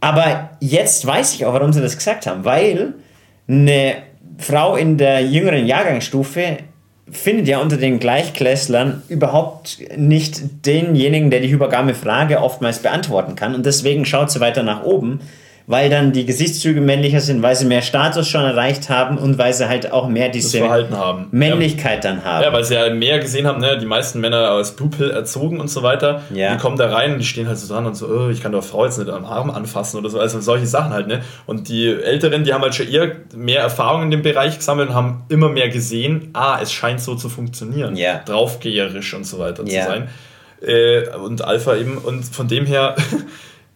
[0.00, 2.94] Aber jetzt weiß ich auch, warum sie das gesagt haben, weil
[3.48, 3.96] eine
[4.38, 6.58] Frau in der jüngeren Jahrgangsstufe
[7.12, 13.54] findet ja unter den Gleichklässlern überhaupt nicht denjenigen, der die hypergame Frage oftmals beantworten kann.
[13.54, 15.20] Und deswegen schaut sie weiter nach oben,
[15.70, 19.52] weil dann die Gesichtszüge männlicher sind, weil sie mehr Status schon erreicht haben und weil
[19.54, 21.28] sie halt auch mehr diese Verhalten haben.
[21.30, 22.42] Männlichkeit dann haben.
[22.42, 23.78] Ja, weil sie ja mehr gesehen haben, ne?
[23.78, 26.22] die meisten Männer als Blue Pill erzogen und so weiter.
[26.34, 26.54] Ja.
[26.54, 28.50] Die kommen da rein und die stehen halt so dran und so, oh, ich kann
[28.50, 30.18] doch Frau jetzt nicht am Arm anfassen oder so.
[30.18, 31.20] Also solche Sachen halt, ne?
[31.46, 34.96] Und die Älteren, die haben halt schon eher mehr Erfahrung in dem Bereich gesammelt und
[34.96, 37.94] haben immer mehr gesehen, ah, es scheint so zu funktionieren.
[37.94, 38.22] Ja.
[38.24, 39.82] Draufgeherisch und so weiter Ja.
[39.84, 40.08] zu sein.
[40.66, 41.96] Äh, und Alpha eben.
[41.96, 42.96] Und von dem her.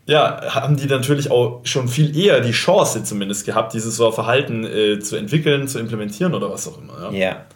[0.06, 4.64] Ja, haben die natürlich auch schon viel eher die Chance zumindest gehabt, dieses so Verhalten
[4.64, 7.10] äh, zu entwickeln, zu implementieren oder was auch immer.
[7.10, 7.10] Ja?
[7.12, 7.46] ja.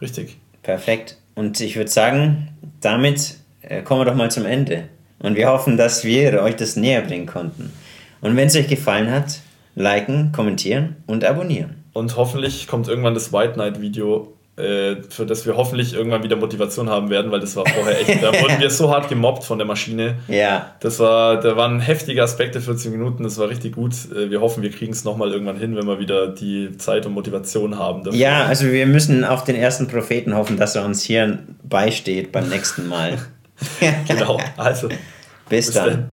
[0.00, 0.36] Richtig.
[0.62, 1.16] Perfekt.
[1.34, 2.48] Und ich würde sagen,
[2.80, 4.88] damit äh, kommen wir doch mal zum Ende.
[5.18, 7.72] Und wir hoffen, dass wir euch das näher bringen konnten.
[8.20, 9.40] Und wenn es euch gefallen hat,
[9.74, 11.84] liken, kommentieren und abonnieren.
[11.92, 14.32] Und hoffentlich kommt irgendwann das White Knight Video,
[15.08, 18.32] für das wir hoffentlich irgendwann wieder Motivation haben werden, weil das war vorher echt, da
[18.40, 20.16] wurden wir so hart gemobbt von der Maschine.
[20.28, 23.92] Ja, Das war, da waren heftige Aspekte, 14 Minuten, das war richtig gut.
[24.14, 27.12] Äh, Wir hoffen, wir kriegen es nochmal irgendwann hin, wenn wir wieder die Zeit und
[27.12, 28.04] Motivation haben.
[28.04, 28.18] dafür.
[28.18, 32.48] ja, also wir müssen auf den ersten Propheten hoffen, dass er uns hier beisteht beim
[32.48, 33.18] nächsten Mal.
[34.08, 34.88] Genau, also.
[35.50, 35.88] Bis, Bis dann.
[35.90, 36.08] dann.